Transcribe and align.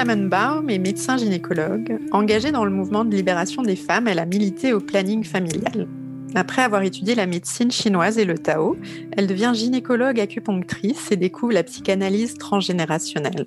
Danielle 0.00 0.28
Flammenbaum 0.30 0.70
est 0.70 0.78
médecin 0.78 1.18
gynécologue. 1.18 1.98
Engagée 2.12 2.52
dans 2.52 2.64
le 2.64 2.70
mouvement 2.70 3.04
de 3.04 3.14
libération 3.14 3.60
des 3.60 3.76
femmes, 3.76 4.08
elle 4.08 4.18
a 4.18 4.24
milité 4.24 4.72
au 4.72 4.80
planning 4.80 5.24
familial. 5.24 5.88
Après 6.34 6.62
avoir 6.62 6.82
étudié 6.82 7.14
la 7.14 7.26
médecine 7.26 7.70
chinoise 7.70 8.16
et 8.16 8.24
le 8.24 8.38
Tao, 8.38 8.78
elle 9.12 9.26
devient 9.26 9.52
gynécologue 9.54 10.18
acupunctrice 10.18 11.12
et 11.12 11.16
découvre 11.16 11.52
la 11.52 11.64
psychanalyse 11.64 12.38
transgénérationnelle. 12.38 13.46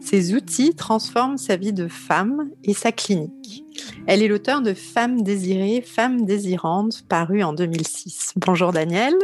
Ces 0.00 0.34
outils 0.34 0.74
transforment 0.74 1.38
sa 1.38 1.56
vie 1.56 1.72
de 1.72 1.88
femme 1.88 2.50
et 2.62 2.74
sa 2.74 2.92
clinique. 2.92 3.64
Elle 4.06 4.22
est 4.22 4.28
l'auteur 4.28 4.60
de 4.60 4.74
Femmes 4.74 5.22
désirées, 5.22 5.80
Femmes 5.80 6.26
désirantes, 6.26 7.06
paru 7.08 7.42
en 7.42 7.54
2006. 7.54 8.34
Bonjour 8.36 8.70
Danielle. 8.70 9.16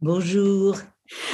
Bonjour. 0.00 0.76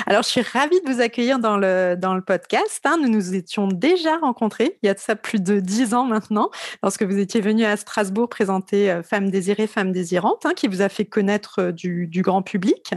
Alors, 0.07 0.23
je 0.23 0.29
suis 0.29 0.43
ravie 0.43 0.81
de 0.81 0.93
vous 0.93 1.01
accueillir 1.01 1.39
dans 1.39 1.57
le, 1.57 1.97
podcast. 2.27 2.81
Hein. 2.85 2.99
Nous 3.01 3.09
nous 3.09 3.35
étions 3.35 3.69
déjà 3.69 4.17
rencontrés, 4.17 4.79
il 4.83 4.87
y 4.87 4.89
a 4.89 4.95
de 4.95 4.99
ça 4.99 5.17
plus 5.17 5.41
de 5.41 5.61
dix 5.61 5.95
ans 5.95 6.05
maintenant, 6.05 6.51
lorsque 6.83 7.03
vous 7.03 7.19
étiez 7.19 7.41
venu 7.41 7.65
à 7.65 7.77
Strasbourg 7.77 8.29
présenter 8.29 8.91
euh, 8.91 9.03
Femmes 9.03 9.31
désirées, 9.31 9.67
Femmes 9.67 9.93
désirantes, 9.93 10.47
hein, 10.47 10.53
qui 10.57 10.67
vous 10.67 10.83
a 10.83 10.89
fait 10.89 11.05
connaître 11.05 11.61
euh, 11.61 11.73
du, 11.73 12.23
grand 12.23 12.43
public. 12.43 12.93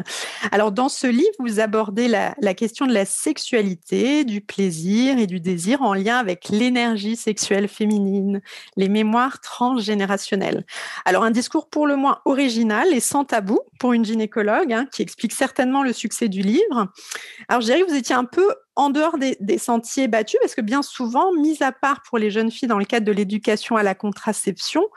Alors, 0.52 0.72
dans 0.72 0.90
ce 0.90 1.06
livre, 1.06 1.30
vous 1.40 1.60
abordez 1.60 2.08
la, 2.08 2.34
la, 2.42 2.54
question 2.54 2.88
de 2.88 2.94
la 2.94 3.06
sexualité, 3.06 4.24
du 4.24 4.42
plaisir 4.42 5.20
et 5.20 5.28
du 5.28 5.40
désir 5.40 5.82
en 5.82 5.94
lien 5.94 6.18
avec 6.18 6.50
l'énergie 6.50 7.16
sexuelle 7.16 7.68
féminine, 7.68 8.42
les 8.78 8.90
mémoires 8.90 9.42
transgénérationnelles. 9.42 10.66
Alors, 11.06 11.24
un 11.24 11.32
discours 11.32 11.70
pour 11.70 11.86
le 11.86 11.96
moins 11.96 12.20
original 12.26 12.94
et 12.94 13.00
sans 13.00 13.26
tabou 13.26 13.60
pour 13.80 13.94
une 13.94 14.06
gynécologue, 14.06 14.74
hein, 14.74 14.88
qui 14.92 15.02
explique 15.02 15.34
certainement 15.34 15.84
le 15.84 15.94
succès 15.94 16.30
du 16.30 16.42
livre 16.42 16.69
alors, 16.72 17.62
je 17.62 17.86
vous 17.88 17.96
étiez 17.96 18.16
un 18.16 18.26
peu 18.26 18.54
en 18.76 18.90
dehors 18.90 19.18
des, 19.18 19.58
sentiers 19.58 20.08
battus, 20.08 20.40
parce 20.42 20.56
que 20.56 20.62
bien 20.62 20.82
souvent, 20.82 21.34
mis 21.34 21.62
à 21.62 21.72
part 21.72 22.02
pour 22.08 22.18
les 22.18 22.32
jeunes 22.32 22.52
filles 22.52 22.70
dans 22.70 22.80
le 22.80 22.86
cadre 22.86 23.06
de 23.06 23.12
l'éducation 23.12 23.76
à 23.76 23.84
la 23.84 23.96
contraception, 23.96 24.88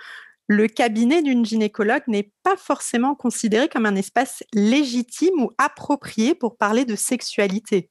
le 0.48 0.66
cabinet 0.68 1.22
d'une 1.22 1.44
gynécologue 1.44 2.02
n'est 2.08 2.32
pas 2.42 2.56
forcément 2.56 3.14
considéré 3.14 3.68
comme 3.68 3.86
un 3.86 3.96
espace 3.96 4.42
légitime 4.52 5.42
ou 5.42 5.50
approprié 5.58 6.34
pour 6.34 6.56
parler 6.56 6.84
de 6.84 6.96
sexualité. 6.96 7.90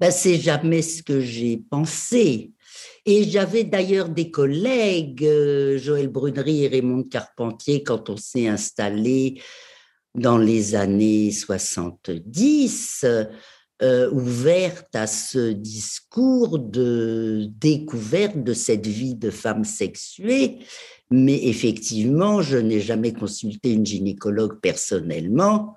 Ben, 0.00 0.10
c'est 0.10 0.36
jamais 0.36 0.82
ce 0.82 1.02
que 1.02 1.20
j'ai 1.20 1.56
pensé. 1.70 2.52
Et 3.04 3.24
j'avais 3.24 3.64
d'ailleurs 3.64 4.10
des 4.10 4.30
collègues, 4.30 5.24
euh, 5.24 5.78
Joël 5.78 6.08
Brunery 6.08 6.64
et 6.64 6.68
Raymond 6.68 7.04
Carpentier, 7.04 7.82
quand 7.82 8.10
on 8.10 8.16
s'est 8.16 8.46
installé 8.46 9.40
dans 10.14 10.38
les 10.38 10.74
années 10.74 11.30
70, 11.30 13.04
euh, 13.80 14.10
ouverte 14.10 14.94
à 14.94 15.06
ce 15.06 15.52
discours 15.52 16.58
de 16.58 17.46
découverte 17.60 18.42
de 18.42 18.52
cette 18.52 18.86
vie 18.86 19.14
de 19.14 19.30
femme 19.30 19.64
sexuée. 19.64 20.58
Mais 21.10 21.46
effectivement, 21.46 22.42
je 22.42 22.58
n'ai 22.58 22.80
jamais 22.80 23.12
consulté 23.12 23.72
une 23.72 23.86
gynécologue 23.86 24.60
personnellement 24.60 25.76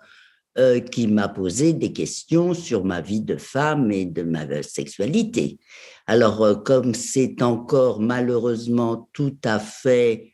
euh, 0.58 0.80
qui 0.80 1.08
m'a 1.08 1.30
posé 1.30 1.74
des 1.74 1.94
questions 1.94 2.54
sur 2.54 2.84
ma 2.84 3.00
vie 3.00 3.22
de 3.22 3.38
femme 3.38 3.92
et 3.92 4.06
de 4.06 4.24
ma 4.24 4.64
sexualité. 4.64 5.60
Alors, 6.08 6.42
euh, 6.42 6.56
comme 6.56 6.94
c'est 6.94 7.42
encore 7.42 8.02
malheureusement 8.02 9.10
tout 9.14 9.38
à 9.46 9.60
fait 9.60 10.34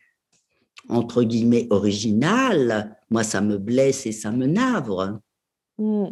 entre 0.90 1.24
guillemets 1.24 1.68
original, 1.70 2.98
moi 3.10 3.24
ça 3.24 3.42
me 3.42 3.58
blesse 3.58 4.06
et 4.06 4.12
ça 4.12 4.32
me 4.32 4.46
navre. 4.46 5.20
Mmh. 5.78 6.08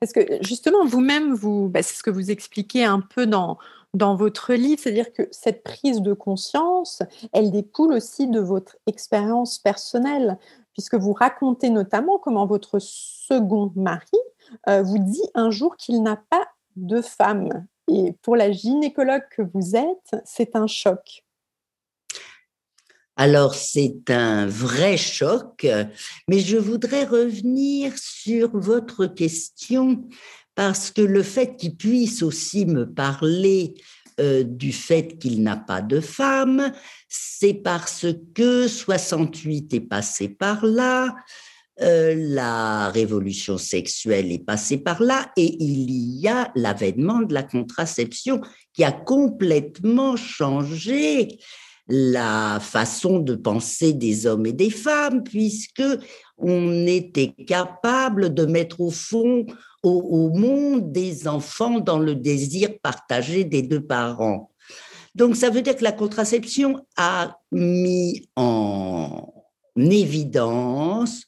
Parce 0.00 0.12
que 0.12 0.20
justement, 0.42 0.84
vous-même, 0.86 1.34
vous, 1.34 1.68
bah, 1.68 1.82
c'est 1.82 1.96
ce 1.96 2.02
que 2.02 2.10
vous 2.10 2.30
expliquez 2.30 2.84
un 2.84 3.00
peu 3.00 3.26
dans, 3.26 3.58
dans 3.94 4.14
votre 4.14 4.54
livre, 4.54 4.80
c'est-à-dire 4.80 5.12
que 5.12 5.22
cette 5.30 5.62
prise 5.62 6.02
de 6.02 6.12
conscience, 6.12 7.02
elle 7.32 7.50
découle 7.50 7.92
aussi 7.92 8.28
de 8.28 8.40
votre 8.40 8.76
expérience 8.86 9.58
personnelle, 9.58 10.38
puisque 10.72 10.94
vous 10.94 11.12
racontez 11.12 11.70
notamment 11.70 12.18
comment 12.18 12.46
votre 12.46 12.78
second 12.78 13.72
mari 13.74 14.06
euh, 14.68 14.82
vous 14.82 14.98
dit 14.98 15.28
un 15.34 15.50
jour 15.50 15.76
qu'il 15.76 16.02
n'a 16.02 16.16
pas 16.16 16.46
de 16.76 17.00
femme. 17.00 17.66
Et 17.88 18.14
pour 18.22 18.36
la 18.36 18.52
gynécologue 18.52 19.26
que 19.30 19.42
vous 19.42 19.74
êtes, 19.74 20.22
c'est 20.24 20.54
un 20.54 20.66
choc. 20.66 21.24
Alors 23.20 23.56
c'est 23.56 24.10
un 24.10 24.46
vrai 24.46 24.96
choc, 24.96 25.66
mais 26.28 26.38
je 26.38 26.56
voudrais 26.56 27.02
revenir 27.02 27.92
sur 27.98 28.56
votre 28.56 29.06
question 29.06 30.04
parce 30.54 30.92
que 30.92 31.00
le 31.00 31.24
fait 31.24 31.56
qu'il 31.56 31.74
puisse 31.74 32.22
aussi 32.22 32.64
me 32.64 32.84
parler 32.84 33.74
euh, 34.20 34.44
du 34.44 34.72
fait 34.72 35.18
qu'il 35.18 35.42
n'a 35.42 35.56
pas 35.56 35.82
de 35.82 35.98
femme, 35.98 36.72
c'est 37.08 37.54
parce 37.54 38.06
que 38.36 38.68
68 38.68 39.74
est 39.74 39.80
passé 39.80 40.28
par 40.28 40.64
là, 40.64 41.12
euh, 41.80 42.14
la 42.16 42.88
révolution 42.90 43.58
sexuelle 43.58 44.30
est 44.30 44.44
passée 44.44 44.78
par 44.78 45.02
là 45.02 45.32
et 45.36 45.56
il 45.60 45.90
y 46.20 46.28
a 46.28 46.52
l'avènement 46.54 47.22
de 47.22 47.34
la 47.34 47.42
contraception 47.42 48.40
qui 48.72 48.84
a 48.84 48.92
complètement 48.92 50.14
changé 50.14 51.40
la 51.88 52.60
façon 52.60 53.18
de 53.18 53.34
penser 53.34 53.94
des 53.94 54.26
hommes 54.26 54.46
et 54.46 54.52
des 54.52 54.70
femmes, 54.70 55.22
puisque 55.22 55.82
on 56.36 56.86
était 56.86 57.34
capable 57.46 58.34
de 58.34 58.44
mettre 58.44 58.80
au 58.80 58.90
fond 58.90 59.46
au, 59.82 60.30
monde 60.30 60.92
des 60.92 61.26
enfants 61.26 61.80
dans 61.80 61.98
le 61.98 62.14
désir 62.14 62.70
partagé 62.82 63.44
des 63.44 63.62
deux 63.62 63.80
parents. 63.80 64.50
Donc 65.14 65.36
ça 65.36 65.50
veut 65.50 65.62
dire 65.62 65.76
que 65.76 65.84
la 65.84 65.92
contraception 65.92 66.84
a 66.96 67.38
mis 67.50 68.28
en 68.36 69.32
évidence 69.76 71.24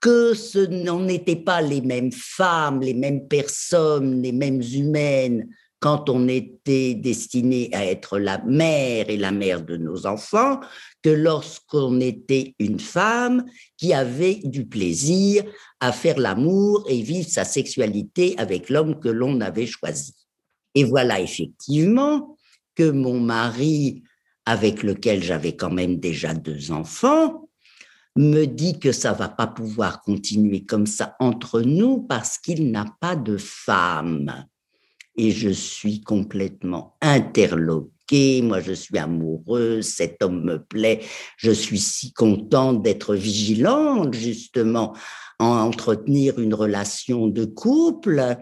que 0.00 0.34
ce 0.34 0.58
n'en 0.58 1.08
étaient 1.08 1.34
pas 1.34 1.62
les 1.62 1.80
mêmes 1.80 2.12
femmes, 2.12 2.80
les 2.80 2.94
mêmes 2.94 3.26
personnes, 3.26 4.22
les 4.22 4.32
mêmes 4.32 4.62
humaines 4.62 5.48
quand 5.84 6.08
on 6.08 6.28
était 6.28 6.94
destiné 6.94 7.68
à 7.74 7.84
être 7.84 8.18
la 8.18 8.42
mère 8.42 9.10
et 9.10 9.18
la 9.18 9.32
mère 9.32 9.62
de 9.62 9.76
nos 9.76 10.06
enfants 10.06 10.58
que 11.02 11.10
lorsqu'on 11.10 12.00
était 12.00 12.54
une 12.58 12.80
femme 12.80 13.44
qui 13.76 13.92
avait 13.92 14.40
du 14.44 14.64
plaisir 14.64 15.44
à 15.80 15.92
faire 15.92 16.18
l'amour 16.18 16.86
et 16.88 17.02
vivre 17.02 17.28
sa 17.28 17.44
sexualité 17.44 18.34
avec 18.38 18.70
l'homme 18.70 18.98
que 18.98 19.10
l'on 19.10 19.42
avait 19.42 19.66
choisi. 19.66 20.14
Et 20.74 20.84
voilà 20.84 21.20
effectivement 21.20 22.34
que 22.74 22.90
mon 22.90 23.20
mari, 23.20 24.04
avec 24.46 24.82
lequel 24.84 25.22
j'avais 25.22 25.54
quand 25.54 25.70
même 25.70 25.98
déjà 26.00 26.32
deux 26.32 26.72
enfants, 26.72 27.50
me 28.16 28.46
dit 28.46 28.78
que 28.78 28.92
ça 28.92 29.12
va 29.12 29.28
pas 29.28 29.48
pouvoir 29.48 30.00
continuer 30.00 30.64
comme 30.64 30.86
ça 30.86 31.14
entre 31.20 31.60
nous 31.60 32.00
parce 32.00 32.38
qu'il 32.38 32.70
n'a 32.70 32.86
pas 33.00 33.16
de 33.16 33.36
femme 33.36 34.46
et 35.16 35.30
je 35.30 35.50
suis 35.50 36.00
complètement 36.00 36.96
interloquée. 37.00 38.42
Moi, 38.42 38.60
je 38.60 38.72
suis 38.72 38.98
amoureuse, 38.98 39.86
cet 39.86 40.22
homme 40.22 40.44
me 40.44 40.62
plaît. 40.62 41.00
Je 41.36 41.50
suis 41.50 41.78
si 41.78 42.12
contente 42.12 42.82
d'être 42.82 43.14
vigilante, 43.14 44.14
justement, 44.14 44.94
en 45.38 45.56
entretenir 45.58 46.38
une 46.38 46.54
relation 46.54 47.28
de 47.28 47.44
couple. 47.44 48.36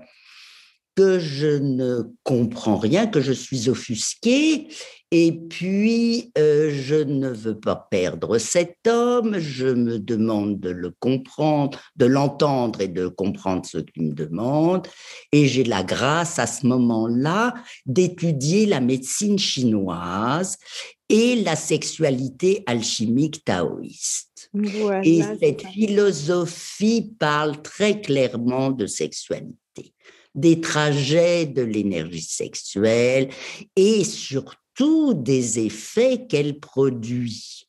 Que 0.94 1.19
je 1.19 1.59
ne 1.59 2.03
comprends 2.23 2.77
rien, 2.77 3.06
que 3.06 3.21
je 3.21 3.33
suis 3.33 3.69
offusqué, 3.69 4.69
et 5.11 5.33
puis 5.33 6.33
euh, 6.39 6.71
je 6.73 6.94
ne 6.94 7.29
veux 7.29 7.59
pas 7.59 7.77
perdre 7.91 8.39
cet 8.39 8.87
homme, 8.87 9.39
je 9.39 9.67
me 9.67 9.99
demande 9.99 10.59
de 10.59 10.71
le 10.71 10.91
comprendre, 11.00 11.79
de 11.97 12.06
l'entendre 12.06 12.81
et 12.81 12.89
de 12.89 13.09
comprendre 13.09 13.67
ce 13.67 13.79
qu'il 13.79 14.05
me 14.05 14.15
demande, 14.15 14.89
et 15.31 15.47
j'ai 15.47 15.65
la 15.65 15.83
grâce 15.83 16.39
à 16.39 16.47
ce 16.47 16.67
moment-là 16.67 17.55
d'étudier 17.85 18.65
la 18.65 18.81
médecine 18.81 19.39
chinoise 19.39 20.56
et 21.09 21.37
la 21.37 21.56
sexualité 21.56 22.62
alchimique 22.67 23.44
taoïste. 23.44 24.50
et 25.05 25.23
cette 25.41 25.67
philosophie 25.67 27.12
parle 27.19 27.61
très 27.62 28.00
clairement 28.00 28.71
de 28.71 28.87
sexualité 28.87 29.56
des 30.34 30.61
trajets 30.61 31.46
de 31.46 31.62
l'énergie 31.62 32.23
sexuelle 32.23 33.29
et 33.76 34.05
surtout 34.05 35.14
des 35.14 35.58
effets 35.58 36.26
qu'elle 36.29 36.58
produit, 36.58 37.69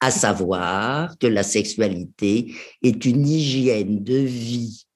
à 0.00 0.10
savoir 0.10 1.16
que 1.18 1.26
la 1.26 1.42
sexualité 1.42 2.54
est 2.82 3.04
une 3.04 3.26
hygiène 3.26 4.02
de 4.02 4.18
vie 4.18 4.86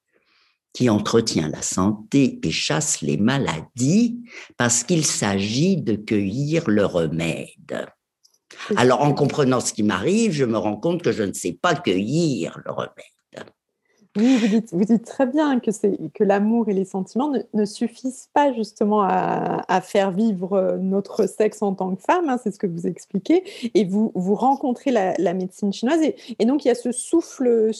qui 0.73 0.89
entretient 0.89 1.49
la 1.49 1.63
santé 1.63 2.39
et 2.43 2.51
chasse 2.51 3.01
les 3.01 3.17
maladies 3.17 4.19
parce 4.57 4.83
qu'il 4.83 5.05
s'agit 5.05 5.77
de 5.77 5.95
cueillir 5.95 6.69
le 6.69 6.85
remède. 6.85 7.87
Alors, 8.75 9.01
en 9.01 9.13
comprenant 9.13 9.59
ce 9.59 9.73
qui 9.73 9.81
m'arrive, 9.81 10.33
je 10.33 10.45
me 10.45 10.57
rends 10.57 10.77
compte 10.77 11.01
que 11.01 11.11
je 11.11 11.23
ne 11.23 11.33
sais 11.33 11.57
pas 11.59 11.73
cueillir 11.73 12.59
le 12.63 12.71
remède. 12.71 13.16
Oui, 14.17 14.63
vous 14.71 14.83
dites, 14.83 15.05
très 15.05 15.27
bien 15.27 15.59
que, 15.59 16.23
l'amour 16.23 16.69
et 16.69 16.73
les 16.73 16.85
sentiments 16.85 17.31
ne, 17.53 17.65
suffisent 17.65 18.29
pas 18.33 18.51
justement 18.51 19.03
à, 19.03 19.81
faire 19.81 20.09
vivre 20.11 20.53
euh, 20.53 20.77
notre 20.77 21.27
sexe 21.27 21.61
en 21.61 21.75
tant 21.75 21.95
que 21.95 22.01
femme, 22.01 22.27
hein, 22.27 22.39
c'est 22.43 22.51
ce 22.51 22.57
que 22.57 22.65
vous 22.65 22.87
expliquez, 22.87 23.43
et 23.75 23.85
vous, 23.85 24.11
rencontrez 24.15 24.89
la, 24.89 25.33
médecine 25.33 25.71
chinoise, 25.71 26.01
et, 26.01 26.45
donc 26.45 26.65
il 26.65 26.69
y 26.69 26.71
a 26.71 26.75
ce 26.75 26.91
souffle, 26.91 27.71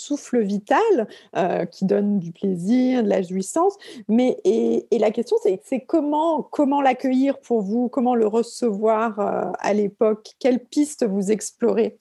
vital 0.41 1.07
euh, 1.35 1.65
qui 1.65 1.85
donne 1.85 2.19
du 2.19 2.31
plaisir, 2.31 3.03
de 3.03 3.09
la 3.09 3.23
jouissance, 3.23 3.75
mais 4.07 4.37
et, 4.43 4.85
la 4.91 5.09
question 5.09 5.37
c'est 5.41 5.79
comment, 5.81 6.43
comment 6.43 6.81
l'accueillir 6.81 7.39
pour 7.39 7.61
vous, 7.61 7.89
comment 7.89 8.13
le 8.13 8.27
recevoir 8.27 9.19
euh, 9.19 9.51
à 9.59 9.73
l'époque, 9.73 10.35
quelles 10.39 10.63
pistes 10.63 11.03
vous 11.03 11.31
explorez? 11.31 11.97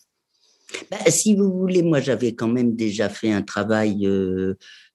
Bah, 0.91 0.99
si 1.09 1.35
vous 1.35 1.53
voulez, 1.53 1.83
moi 1.83 2.01
j'avais 2.01 2.35
quand 2.35 2.49
même 2.49 2.75
déjà 2.75 3.09
fait 3.09 3.33
un 3.33 3.43
travail 3.43 4.07
euh, 4.07 4.55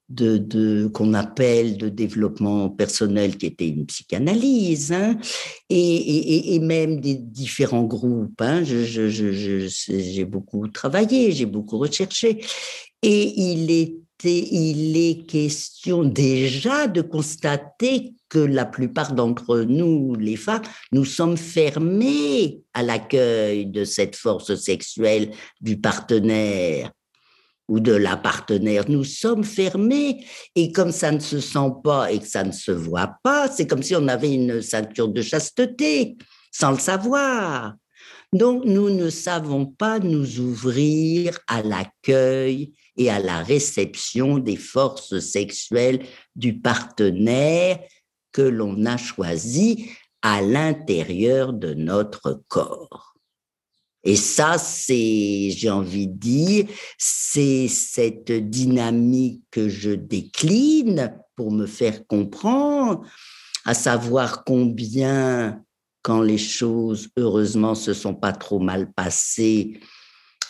de, 0.10 0.38
de 0.38 0.88
qu'on 0.88 1.14
appelle 1.14 1.78
de 1.78 1.90
développement 1.90 2.70
personnel 2.70 3.38
qui 3.38 3.46
était 3.48 3.70
une 3.70 3.86
psychanalyse, 3.86 4.92
hein, 4.92 5.18
et, 5.70 6.56
et, 6.56 6.60
même 6.60 7.00
des 7.00 7.16
différents 7.16 7.84
groupes. 7.84 8.42
Hein, 8.42 8.64
j'ai 8.64 10.26
beaucoup 10.26 10.68
travaillé, 10.68 11.32
j'ai 11.32 11.46
beaucoup 11.46 11.78
recherché, 11.78 12.44
et 13.02 13.42
il 13.42 13.72
est 13.72 13.96
il 14.24 14.98
est 14.98 15.26
question 15.26 16.04
déjà 16.04 16.88
de 16.88 17.02
constater 17.02 18.14
que 18.32 18.40
la 18.40 18.66
plupart 18.66 19.12
d'entre 19.12 19.60
nous, 19.60 20.16
les 20.16 20.38
femmes, 20.38 20.62
nous 20.94 21.04
sommes 21.04 21.36
fermés 21.36 22.62
à 22.74 22.82
l'accueil 22.82 23.66
de 23.66 23.84
cette 23.84 24.16
force 24.16 24.56
sexuelle 24.56 25.32
du 25.60 25.78
partenaire 25.78 26.92
ou 27.68 27.82
de 27.82 27.92
la 27.92 28.16
partenaire. 28.16 28.90
Nous 28.90 29.04
sommes 29.04 29.44
fermés 29.44 30.26
et 30.56 30.72
comme 30.72 30.94
ça 30.94 31.12
ne 31.12 31.20
se 31.20 31.42
sent 31.42 31.72
pas 31.84 32.10
et 32.10 32.20
que 32.20 32.28
ça 32.28 32.46
ne 32.46 32.54
se 32.54 32.72
voit 32.72 33.18
pas, 33.22 33.50
c'est 33.50 33.68
comme 33.68 33.84
si 33.84 33.98
on 33.98 34.08
avait 34.08 34.34
une 34.34 34.62
ceinture 34.62 35.10
de 35.10 35.22
chasteté 35.22 36.16
sans 36.54 36.72
le 36.72 36.80
savoir. 36.80 37.76
Donc 38.32 38.64
nous 38.64 38.90
ne 38.90 39.10
savons 39.10 39.66
pas 39.66 40.00
nous 40.00 40.40
ouvrir 40.40 41.38
à 41.48 41.62
l'accueil 41.64 42.72
et 42.96 43.10
à 43.10 43.20
la 43.20 43.44
réception 43.44 44.38
des 44.38 44.56
forces 44.56 45.20
sexuelles 45.20 46.06
du 46.34 46.60
partenaire 46.60 47.80
que 48.32 48.42
l'on 48.42 48.86
a 48.86 48.98
choisi 48.98 49.90
à 50.22 50.42
l'intérieur 50.42 51.54
de 51.54 51.74
notre 51.74 52.44
corps. 52.48 53.16
Et 54.04 54.16
ça, 54.16 54.58
c'est, 54.58 55.52
j'ai 55.52 55.70
envie 55.70 56.08
de 56.08 56.18
dire, 56.18 56.66
c'est 56.98 57.68
cette 57.68 58.32
dynamique 58.32 59.44
que 59.52 59.70
je 59.70 59.92
décline 59.92 61.16
pour 61.36 61.52
me 61.52 61.68
faire 61.68 62.06
comprendre, 62.08 63.06
à 63.66 63.76
savoir 63.76 64.44
combien, 64.44 65.64
quand 66.02 66.22
les 66.22 66.40
choses, 66.40 67.10
heureusement, 67.16 67.76
se 67.76 67.94
sont 67.94 68.16
pas 68.16 68.34
trop 68.34 68.60
mal 68.60 68.92
passées, 68.92 69.80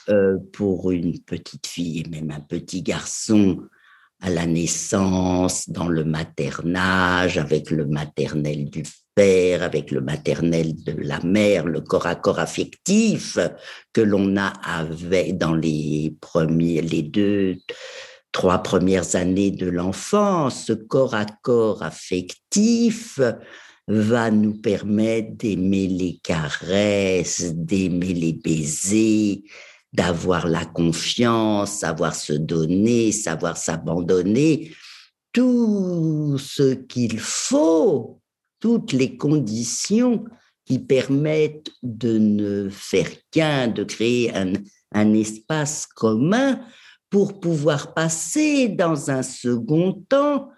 euh, 0.09 0.37
pour 0.53 0.91
une 0.91 1.19
petite 1.19 1.67
fille 1.67 1.99
et 1.99 2.09
même 2.09 2.31
un 2.31 2.39
petit 2.39 2.81
garçon 2.81 3.61
à 4.21 4.29
la 4.29 4.45
naissance, 4.45 5.67
dans 5.69 5.87
le 5.87 6.03
maternage, 6.03 7.37
avec 7.37 7.71
le 7.71 7.85
maternel 7.87 8.69
du 8.69 8.83
père, 9.15 9.63
avec 9.63 9.91
le 9.91 10.01
maternel 10.01 10.73
de 10.83 10.93
la 10.97 11.19
mère, 11.21 11.65
le 11.65 11.81
corps 11.81 12.05
à 12.05 12.15
corps 12.15 12.39
affectif 12.39 13.39
que 13.93 14.01
l'on 14.01 14.37
a 14.37 14.53
avec 14.63 15.37
dans 15.37 15.55
les 15.55 16.15
premiers, 16.21 16.81
les 16.81 17.01
deux, 17.01 17.57
trois 18.31 18.59
premières 18.59 19.15
années 19.15 19.51
de 19.51 19.67
l'enfance. 19.67 20.65
Ce 20.65 20.73
corps 20.73 21.15
à 21.15 21.25
corps 21.41 21.83
affectif 21.83 23.19
va 23.87 24.31
nous 24.31 24.53
permettre 24.53 25.35
d'aimer 25.35 25.87
les 25.87 26.19
caresses, 26.23 27.53
d'aimer 27.55 28.13
les 28.13 28.33
baisers, 28.33 29.41
d'avoir 29.93 30.47
la 30.47 30.65
confiance, 30.65 31.79
savoir 31.79 32.15
se 32.15 32.33
donner, 32.33 33.11
savoir 33.11 33.57
s'abandonner, 33.57 34.73
tout 35.33 36.37
ce 36.39 36.73
qu'il 36.73 37.19
faut, 37.19 38.21
toutes 38.59 38.93
les 38.93 39.17
conditions 39.17 40.25
qui 40.65 40.79
permettent 40.79 41.71
de 41.83 42.17
ne 42.17 42.69
faire 42.69 43.09
qu'un, 43.31 43.67
de 43.67 43.83
créer 43.83 44.31
un, 44.33 44.53
espace 45.13 45.87
commun 45.87 46.59
pour 47.09 47.39
pouvoir 47.39 47.93
passer 47.93 48.67
dans 48.67 49.09
un 49.09 49.23
second 49.23 50.03
temps 50.07 50.49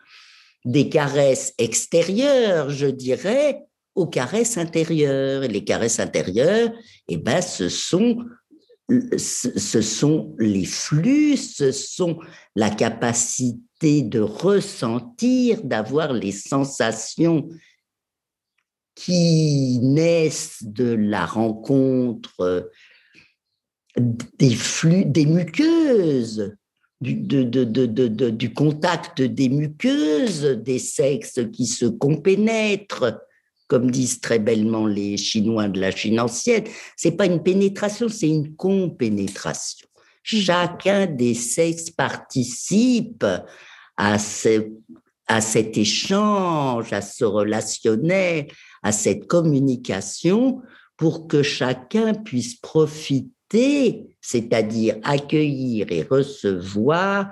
des 0.65 0.89
caresses 0.89 1.53
extérieures, 1.57 2.69
je 2.69 2.87
dirais, 2.87 3.63
aux 3.95 4.07
caresses 4.07 4.57
intérieures. 4.57 5.41
Les 5.41 5.63
caresses 5.63 5.99
intérieures, 5.99 6.71
eh 7.07 7.17
ben, 7.17 7.41
ce 7.41 7.69
sont 7.69 8.17
ce 8.89 9.81
sont 9.81 10.35
les 10.39 10.65
flux, 10.65 11.37
ce 11.37 11.71
sont 11.71 12.19
la 12.55 12.69
capacité 12.69 14.01
de 14.01 14.19
ressentir, 14.19 15.63
d'avoir 15.63 16.13
les 16.13 16.31
sensations 16.31 17.49
qui 18.95 19.79
naissent 19.81 20.63
de 20.63 20.93
la 20.93 21.25
rencontre 21.25 22.69
des 23.97 24.55
flux, 24.55 25.05
des 25.05 25.25
muqueuses, 25.25 26.55
du, 27.01 27.15
du 27.15 28.53
contact 28.53 29.21
des 29.21 29.49
muqueuses, 29.49 30.43
des 30.43 30.79
sexes 30.79 31.39
qui 31.51 31.67
se 31.67 31.85
compénètrent, 31.85 33.21
comme 33.67 33.91
disent 33.91 34.19
très 34.19 34.39
bellement 34.39 34.85
les 34.85 35.17
Chinois 35.17 35.67
de 35.67 35.79
la 35.79 35.91
Chine 35.91 36.19
ancienne, 36.19 36.65
c'est 36.95 37.11
pas 37.11 37.25
une 37.25 37.43
pénétration, 37.43 38.09
c'est 38.09 38.29
une 38.29 38.55
compénétration. 38.55 39.87
Mmh. 39.87 40.37
Chacun 40.37 41.05
des 41.05 41.33
sexes 41.33 41.89
participe 41.89 43.25
à, 43.97 44.19
ce, 44.19 44.69
à 45.27 45.41
cet 45.41 45.77
échange, 45.77 46.93
à 46.93 47.01
ce 47.01 47.25
relationnel, 47.25 48.47
à 48.81 48.91
cette 48.91 49.27
communication 49.27 50.61
pour 50.97 51.27
que 51.27 51.43
chacun 51.43 52.13
puisse 52.13 52.55
profiter, 52.55 54.15
c'est-à-dire 54.21 54.97
accueillir 55.03 55.91
et 55.91 56.03
recevoir 56.03 57.31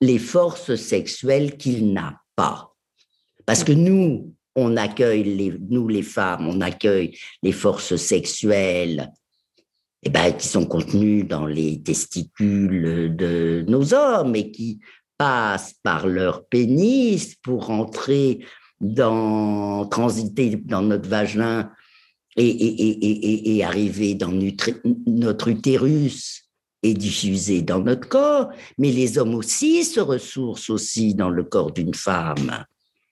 les 0.00 0.18
forces 0.18 0.74
sexuelles 0.74 1.56
qu'il 1.56 1.92
n'a 1.92 2.20
pas. 2.36 2.74
Parce 3.46 3.64
que 3.64 3.72
nous, 3.72 4.34
on 4.54 4.76
accueille, 4.76 5.58
nous 5.68 5.88
les 5.88 6.02
femmes, 6.02 6.48
on 6.48 6.60
accueille 6.60 7.16
les 7.42 7.52
forces 7.52 7.96
sexuelles 7.96 9.10
eh 10.02 10.10
ben, 10.10 10.32
qui 10.32 10.46
sont 10.46 10.66
contenues 10.66 11.24
dans 11.24 11.46
les 11.46 11.80
testicules 11.82 13.16
de 13.16 13.64
nos 13.66 13.94
hommes 13.94 14.36
et 14.36 14.50
qui 14.50 14.80
passent 15.16 15.74
par 15.82 16.06
leur 16.06 16.46
pénis 16.46 17.36
pour 17.36 17.70
entrer 17.70 18.44
dans, 18.80 19.86
transiter 19.86 20.56
dans 20.56 20.82
notre 20.82 21.08
vagin 21.08 21.70
et 22.36 23.62
arriver 23.64 24.14
dans 24.14 24.32
notre 25.06 25.48
utérus 25.48 26.44
et 26.82 26.92
diffuser 26.92 27.62
dans 27.62 27.80
notre 27.80 28.08
corps, 28.08 28.50
mais 28.76 28.92
les 28.92 29.16
hommes 29.16 29.34
aussi 29.34 29.84
se 29.84 30.00
ressourcent 30.00 30.70
aussi 30.70 31.14
dans 31.14 31.30
le 31.30 31.44
corps 31.44 31.72
d'une 31.72 31.94
femme. 31.94 32.64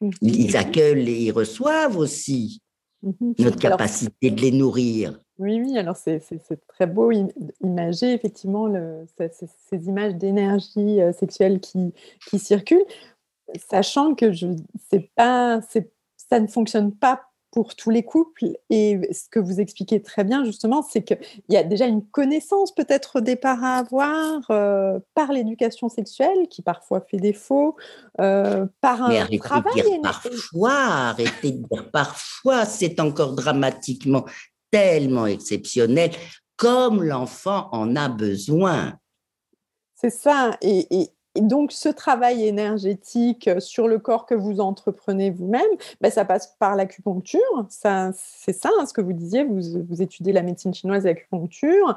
Mhm. 0.03 0.13
Ils 0.21 0.57
accueillent 0.57 1.09
et 1.09 1.23
ils 1.27 1.33
reçoivent 1.33 1.97
aussi 1.97 2.61
mhm. 3.03 3.35
notre 3.39 3.59
capacité 3.59 4.31
de 4.31 4.41
les 4.41 4.51
nourrir. 4.51 5.19
Oui, 5.39 5.61
oui, 5.61 5.79
alors 5.79 5.97
c'est 5.97 6.21
très 6.69 6.87
beau 6.87 7.11
imager 7.63 8.13
effectivement 8.13 8.67
le, 8.67 9.07
ces, 9.17 9.87
images 9.87 10.15
d'énergie 10.15 11.01
euh, 11.01 11.13
sexuelle 11.13 11.59
qui, 11.59 11.95
qui 12.29 12.39
circulent, 12.39 12.85
sachant 13.71 14.15
que 14.15 14.33
je, 14.33 14.47
pas, 15.17 15.61
ça 16.17 16.41
ne 16.41 16.47
fonctionne 16.47 16.93
pas 16.93 17.32
pour 17.53 17.77
tous 17.77 17.91
les 17.91 18.03
couples. 18.03 18.57
Et 18.71 18.99
ce 19.13 19.29
que 19.29 19.39
vous 19.39 19.61
expliquez 19.61 20.03
très 20.03 20.25
bien, 20.25 20.45
justement, 20.45 20.83
c'est 20.83 21.05
qu'il 21.05 21.19
y 21.51 21.57
a 21.57 21.63
déjà 21.63 21.87
une 21.87 22.05
connaissance 22.05 22.75
peut-être 22.75 23.19
au 23.19 23.21
départ 23.21 23.63
à 23.63 23.77
avoir 23.77 24.41
euh, 24.51 24.99
par 25.15 25.33
l'éducation 25.33 25.89
sexuelle, 25.89 26.49
qui 26.49 26.63
parfois 26.63 27.03
fait 27.03 27.19
défaut, 27.19 27.77
euh, 28.21 28.67
par 28.81 29.03
un 29.03 29.29
Mais 29.31 29.39
travail. 29.39 29.75
De 29.77 29.83
dire 29.83 30.01
parfois, 30.03 30.73
arrêtez 30.73 31.53
de 31.53 31.67
dire 31.71 31.91
parfois, 31.93 32.65
c'est 32.65 32.99
encore 32.99 33.35
dramatiquement 33.35 34.25
tellement 34.71 35.27
exceptionnel, 35.27 36.11
comme 36.57 37.03
l'enfant 37.05 37.69
en 37.73 37.95
a 37.97 38.09
besoin. 38.09 38.95
C'est 39.95 40.11
ça. 40.11 40.57
Et, 40.63 41.11
donc, 41.41 41.73
ce 41.73 41.89
travail 41.89 42.47
énergétique 42.47 43.49
sur 43.59 43.89
le 43.89 43.99
corps 43.99 44.27
que 44.27 44.35
vous 44.35 44.61
entreprenez 44.61 45.31
vous-même, 45.31 45.63
ben, 46.01 46.11
ça 46.11 46.25
passe 46.25 46.55
par 46.59 46.77
l'acupuncture. 46.77 47.41
c'est 47.69 48.53
ça, 48.53 48.69
hein, 48.79 48.87
ce 48.87 48.93
que 48.93 49.01
vous 49.01 49.15
disiez. 49.15 49.45
Vous, 49.45 49.61
vous 49.89 50.03
étudiez 50.03 50.33
la 50.33 50.43
médecine 50.43 50.75
chinoise 50.75 51.07
et 51.07 51.09
l'acupuncture 51.09 51.97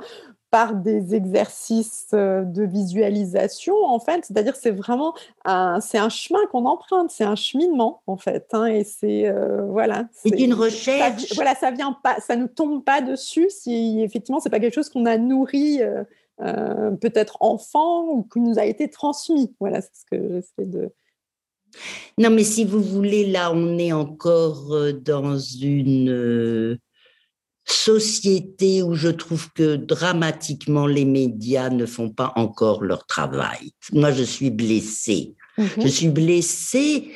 par 0.52 0.74
des 0.74 1.16
exercices 1.16 2.12
euh, 2.14 2.44
de 2.44 2.64
visualisation, 2.64 3.76
en 3.84 4.00
fait. 4.00 4.24
C'est-à-dire, 4.24 4.56
c'est 4.56 4.72
vraiment 4.72 5.14
un, 5.44 5.82
c'est 5.82 5.98
un 5.98 6.08
chemin 6.08 6.40
qu'on 6.50 6.66
emprunte, 6.66 7.12
c'est 7.12 7.26
un 7.26 7.36
cheminement, 7.36 8.02
en 8.08 8.16
fait. 8.16 8.48
Hein, 8.54 8.68
et 8.68 8.86
c'est 8.86 9.28
euh, 9.28 9.66
voilà. 9.66 10.06
C'est 10.14 10.30
une 10.40 10.54
recherche. 10.54 11.26
Ça, 11.26 11.36
voilà, 11.36 11.56
ça 11.56 11.72
vient 11.72 11.92
pas, 12.02 12.22
ça 12.22 12.38
nous 12.38 12.48
tombe 12.48 12.86
pas 12.86 13.02
dessus 13.02 13.50
si 13.50 14.02
effectivement 14.02 14.40
c'est 14.40 14.50
pas 14.50 14.62
quelque 14.62 14.76
chose 14.76 14.88
qu'on 14.88 15.06
a 15.06 15.18
nourri. 15.18 15.82
Euh, 15.82 16.06
peut-être 16.38 17.38
enfant 17.40 18.08
ou 18.10 18.24
qui 18.24 18.40
nous 18.40 18.60
a 18.60 18.66
été 18.66 18.90
transmis. 18.90 19.54
Voilà, 19.60 19.82
c'est 19.82 19.96
ce 19.96 20.06
que 20.12 20.30
j'essaie 20.30 20.66
de. 20.66 20.90
Non, 22.18 22.30
mais 22.30 22.44
si 22.44 22.66
vous 22.66 22.82
voulez, 22.82 23.26
là, 23.26 23.52
on 23.54 23.78
est 23.78 23.92
encore 23.92 24.74
dans 25.02 25.38
une 25.38 26.78
société 27.66 28.84
où 28.84 28.94
je 28.94 29.10
trouve 29.10 29.52
que 29.54 29.76
dramatiquement 29.76 30.86
les 30.86 31.06
médias 31.06 31.70
ne 31.70 31.86
font 31.86 32.10
pas 32.10 32.32
encore 32.36 32.84
leur 32.84 33.06
travail. 33.08 33.72
Moi, 33.92 34.12
je 34.12 34.24
suis 34.24 34.52
blessée. 34.52 35.36
Mhm. 35.58 35.68
Je 35.80 35.88
suis 35.88 36.10
blessée 36.10 37.12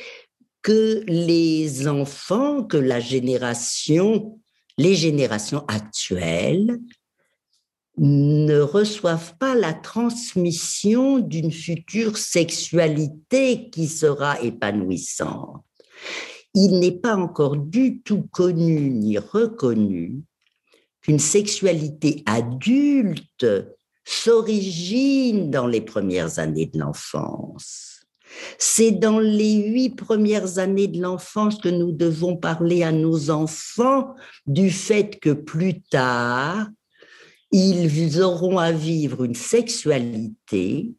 que 0.62 1.04
les 1.06 1.86
enfants, 1.86 2.64
que 2.64 2.76
la 2.76 3.00
génération, 3.00 4.38
les 4.76 4.94
générations 4.94 5.64
actuelles 5.68 6.78
ne 8.00 8.60
reçoivent 8.60 9.36
pas 9.36 9.54
la 9.54 9.74
transmission 9.74 11.18
d'une 11.18 11.52
future 11.52 12.16
sexualité 12.16 13.68
qui 13.68 13.86
sera 13.88 14.40
épanouissante. 14.40 15.62
Il 16.54 16.80
n'est 16.80 16.98
pas 16.98 17.16
encore 17.16 17.56
du 17.56 18.00
tout 18.00 18.22
connu 18.32 18.90
ni 18.90 19.18
reconnu 19.18 20.22
qu'une 21.02 21.18
sexualité 21.18 22.22
adulte 22.24 23.46
s'origine 24.04 25.50
dans 25.50 25.66
les 25.66 25.82
premières 25.82 26.38
années 26.38 26.66
de 26.66 26.78
l'enfance. 26.78 28.00
C'est 28.58 28.92
dans 28.92 29.18
les 29.18 29.56
huit 29.56 29.90
premières 29.90 30.58
années 30.58 30.88
de 30.88 31.02
l'enfance 31.02 31.58
que 31.58 31.68
nous 31.68 31.92
devons 31.92 32.36
parler 32.36 32.82
à 32.82 32.92
nos 32.92 33.30
enfants 33.30 34.14
du 34.46 34.70
fait 34.70 35.18
que 35.20 35.30
plus 35.30 35.82
tard, 35.82 36.68
ils 37.52 38.22
auront 38.22 38.58
à 38.58 38.72
vivre 38.72 39.24
une 39.24 39.34
sexualité, 39.34 40.92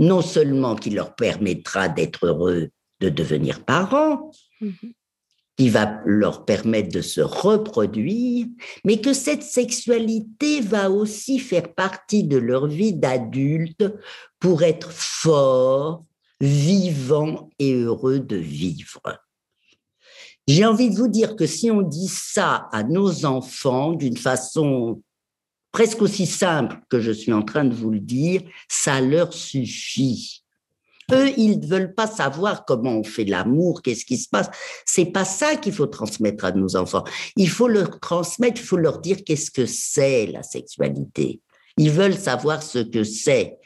non 0.00 0.22
seulement 0.22 0.76
qui 0.76 0.90
leur 0.90 1.14
permettra 1.14 1.88
d'être 1.88 2.26
heureux 2.26 2.70
de 3.00 3.08
devenir 3.08 3.64
parents, 3.64 4.30
mm-hmm 4.60 4.92
qui 5.58 5.70
va 5.70 6.00
leur 6.06 6.44
permettre 6.44 6.94
de 6.94 7.02
se 7.02 7.20
reproduire, 7.20 8.46
mais 8.84 9.00
que 9.00 9.12
cette 9.12 9.42
sexualité 9.42 10.60
va 10.60 10.88
aussi 10.88 11.40
faire 11.40 11.74
partie 11.74 12.22
de 12.22 12.36
leur 12.36 12.68
vie 12.68 12.94
d'adulte 12.94 13.84
pour 14.38 14.62
être 14.62 14.92
fort, 14.92 16.04
vivant 16.40 17.50
et 17.58 17.74
heureux 17.74 18.20
de 18.20 18.36
vivre. 18.36 19.02
J'ai 20.46 20.64
envie 20.64 20.90
de 20.90 20.96
vous 20.96 21.08
dire 21.08 21.34
que 21.34 21.44
si 21.44 21.72
on 21.72 21.82
dit 21.82 22.08
ça 22.08 22.68
à 22.70 22.84
nos 22.84 23.26
enfants 23.26 23.92
d'une 23.92 24.16
façon 24.16 25.02
presque 25.78 26.02
aussi 26.02 26.26
simple 26.26 26.76
que 26.88 26.98
je 26.98 27.12
suis 27.12 27.32
en 27.32 27.42
train 27.42 27.64
de 27.64 27.72
vous 27.72 27.90
le 27.92 28.00
dire, 28.00 28.42
ça 28.66 29.00
leur 29.00 29.32
suffit. 29.32 30.42
Eux, 31.12 31.30
ils 31.36 31.60
ne 31.60 31.66
veulent 31.68 31.94
pas 31.94 32.08
savoir 32.08 32.64
comment 32.64 32.98
on 32.98 33.04
fait 33.04 33.24
l'amour, 33.24 33.80
qu'est-ce 33.80 34.04
qui 34.04 34.18
se 34.18 34.28
passe. 34.28 34.50
C'est 34.84 35.12
pas 35.12 35.24
ça 35.24 35.54
qu'il 35.54 35.72
faut 35.72 35.86
transmettre 35.86 36.46
à 36.46 36.50
nos 36.50 36.74
enfants. 36.74 37.04
Il 37.36 37.48
faut 37.48 37.68
leur 37.68 38.00
transmettre, 38.00 38.60
il 38.60 38.64
faut 38.64 38.76
leur 38.76 38.98
dire 38.98 39.18
qu'est-ce 39.24 39.52
que 39.52 39.66
c'est 39.66 40.26
la 40.26 40.42
sexualité. 40.42 41.42
Ils 41.76 41.92
veulent 41.92 42.18
savoir 42.18 42.60
ce 42.60 42.80
que 42.80 43.04
c'est. 43.04 43.56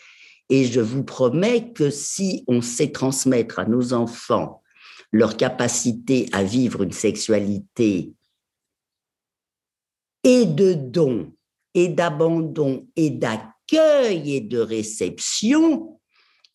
Et 0.51 0.67
je 0.67 0.81
vous 0.81 1.05
promets 1.05 1.73
que 1.73 1.89
si 1.89 2.45
on 2.47 2.61
sait 2.61 2.93
transmettre 2.93 3.59
à 3.59 3.65
nos 3.65 3.95
enfants 3.95 4.63
leur 5.13 5.39
capacité 5.39 6.29
à 6.33 6.45
vivre 6.45 6.83
une 6.83 6.93
sexualité 6.93 8.13
et 10.25 10.45
de 10.45 10.75
don, 10.75 11.33
et 11.75 11.89
d'abandon, 11.89 12.87
et 12.97 13.11
d'accueil 13.11 14.35
et 14.35 14.41
de 14.41 14.59
réception, 14.59 15.99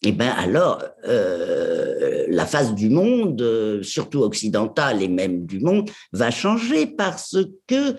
eh 0.04 0.12
bien 0.12 0.32
alors, 0.32 0.84
euh, 1.06 2.26
la 2.30 2.46
face 2.46 2.76
du 2.76 2.90
monde, 2.90 3.42
euh, 3.42 3.82
surtout 3.82 4.20
occidentale 4.20 5.02
et 5.02 5.08
même 5.08 5.46
du 5.46 5.60
monde, 5.60 5.90
va 6.14 6.30
changer 6.30 6.86
parce 6.86 7.38
que 7.66 7.96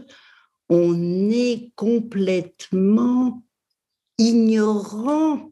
on 0.69 1.31
est 1.31 1.73
complètement 1.75 3.43
ignorant 4.19 5.51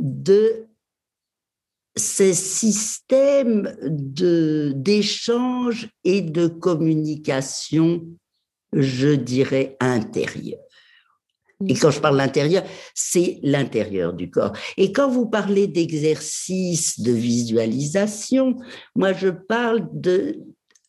de 0.00 0.66
ces 1.96 2.34
systèmes 2.34 3.76
d'échange 3.82 5.88
et 6.04 6.22
de 6.22 6.46
communication, 6.46 8.06
je 8.72 9.08
dirais, 9.08 9.76
intérieurs. 9.80 10.60
Et 11.68 11.74
quand 11.74 11.90
je 11.90 12.00
parle 12.00 12.16
l'intérieur, 12.16 12.64
c'est 12.94 13.38
l'intérieur 13.42 14.14
du 14.14 14.30
corps. 14.30 14.52
Et 14.78 14.92
quand 14.92 15.10
vous 15.10 15.26
parlez 15.26 15.66
d'exercice 15.66 17.00
de 17.00 17.12
visualisation, 17.12 18.56
moi 18.94 19.12
je 19.12 19.28
parle 19.28 19.86
de, 19.92 20.40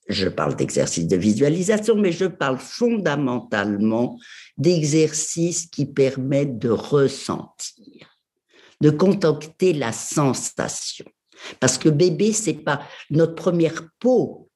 je 0.08 0.30
parle 0.30 0.56
d'exercice 0.56 1.08
de 1.08 1.18
visualisation, 1.18 1.96
mais 1.96 2.14
je 2.14 2.26
parle 2.26 2.58
fondamentalement 2.58 4.18
d'exercices 4.58 5.68
qui 5.68 5.86
permettent 5.86 6.58
de 6.58 6.70
ressentir, 6.70 8.18
de 8.80 8.92
contacter 8.92 9.74
la 9.74 9.92
sensation. 9.92 11.06
Parce 11.60 11.78
que 11.78 11.90
bébé, 11.90 12.32
c'est 12.32 12.54
pas 12.54 12.82
notre 13.10 13.36
première 13.36 13.90
peau 14.00 14.50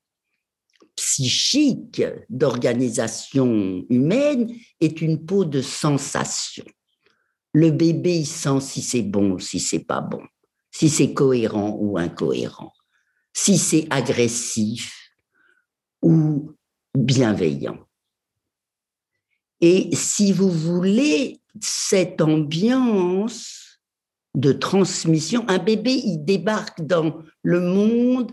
psychique 0.96 2.04
d'organisation 2.30 3.86
humaine 3.90 4.54
est 4.80 5.02
une 5.02 5.26
peau 5.26 5.46
de 5.46 5.62
sensation. 5.62 6.66
Le 7.54 7.72
bébé, 7.72 8.20
il 8.20 8.26
sent 8.26 8.60
si 8.62 8.82
c'est 8.82 9.02
bon 9.02 9.32
ou 9.32 9.40
si 9.40 9.60
c'est 9.60 9.84
pas 9.84 10.02
bon, 10.02 10.22
si 10.72 10.90
c'est 10.90 11.14
cohérent 11.14 11.78
ou 11.80 11.98
incohérent, 11.98 12.74
si 13.34 13.58
c'est 13.58 13.88
agressif 13.90 15.12
ou 16.02 16.52
bienveillant. 16.98 17.80
Et 19.62 19.90
si 19.94 20.32
vous 20.32 20.52
voulez 20.52 21.42
cette 21.62 22.22
ambiance 22.22 23.80
de 24.36 24.52
transmission, 24.52 25.46
un 25.48 25.60
bébé, 25.60 25.94
il 25.94 26.26
débarque 26.26 26.82
dans 26.82 27.24
le 27.42 27.62
monde 27.62 28.32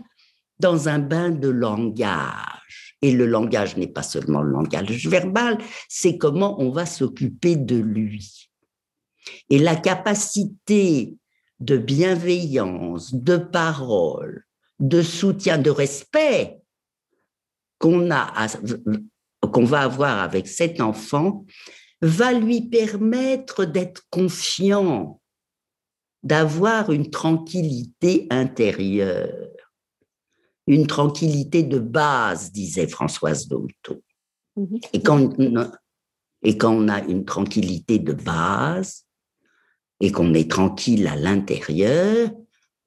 dans 0.59 0.89
un 0.89 0.99
bain 0.99 1.29
de 1.29 1.49
langage. 1.49 2.97
Et 3.01 3.11
le 3.11 3.25
langage 3.25 3.75
n'est 3.75 3.87
pas 3.87 4.03
seulement 4.03 4.41
le 4.41 4.51
langage 4.51 5.07
verbal, 5.07 5.57
c'est 5.89 6.17
comment 6.17 6.59
on 6.61 6.71
va 6.71 6.85
s'occuper 6.85 7.55
de 7.55 7.75
lui. 7.75 8.49
Et 9.49 9.59
la 9.59 9.75
capacité 9.75 11.15
de 11.59 11.77
bienveillance, 11.77 13.13
de 13.13 13.37
parole, 13.37 14.45
de 14.79 15.01
soutien, 15.01 15.57
de 15.57 15.69
respect 15.69 16.59
qu'on 17.79 18.11
a, 18.11 18.47
va 19.41 19.81
avoir 19.81 20.19
avec 20.19 20.47
cet 20.47 20.81
enfant, 20.81 21.45
va 22.01 22.33
lui 22.33 22.61
permettre 22.61 23.65
d'être 23.65 24.03
confiant, 24.09 25.21
d'avoir 26.21 26.91
une 26.91 27.09
tranquillité 27.09 28.27
intérieure. 28.29 29.52
Une 30.67 30.87
tranquillité 30.87 31.63
de 31.63 31.79
base, 31.79 32.51
disait 32.51 32.87
Françoise 32.87 33.47
Dolto. 33.47 34.01
Mhm. 34.55 34.79
Et, 34.93 35.01
quand 35.01 35.39
on, 35.39 35.71
et 36.43 36.57
quand 36.57 36.73
on 36.73 36.87
a 36.87 37.01
une 37.03 37.25
tranquillité 37.25 37.99
de 37.99 38.13
base 38.13 39.05
et 39.99 40.11
qu'on 40.11 40.33
est 40.33 40.49
tranquille 40.49 41.07
à 41.07 41.15
l'intérieur, 41.15 42.29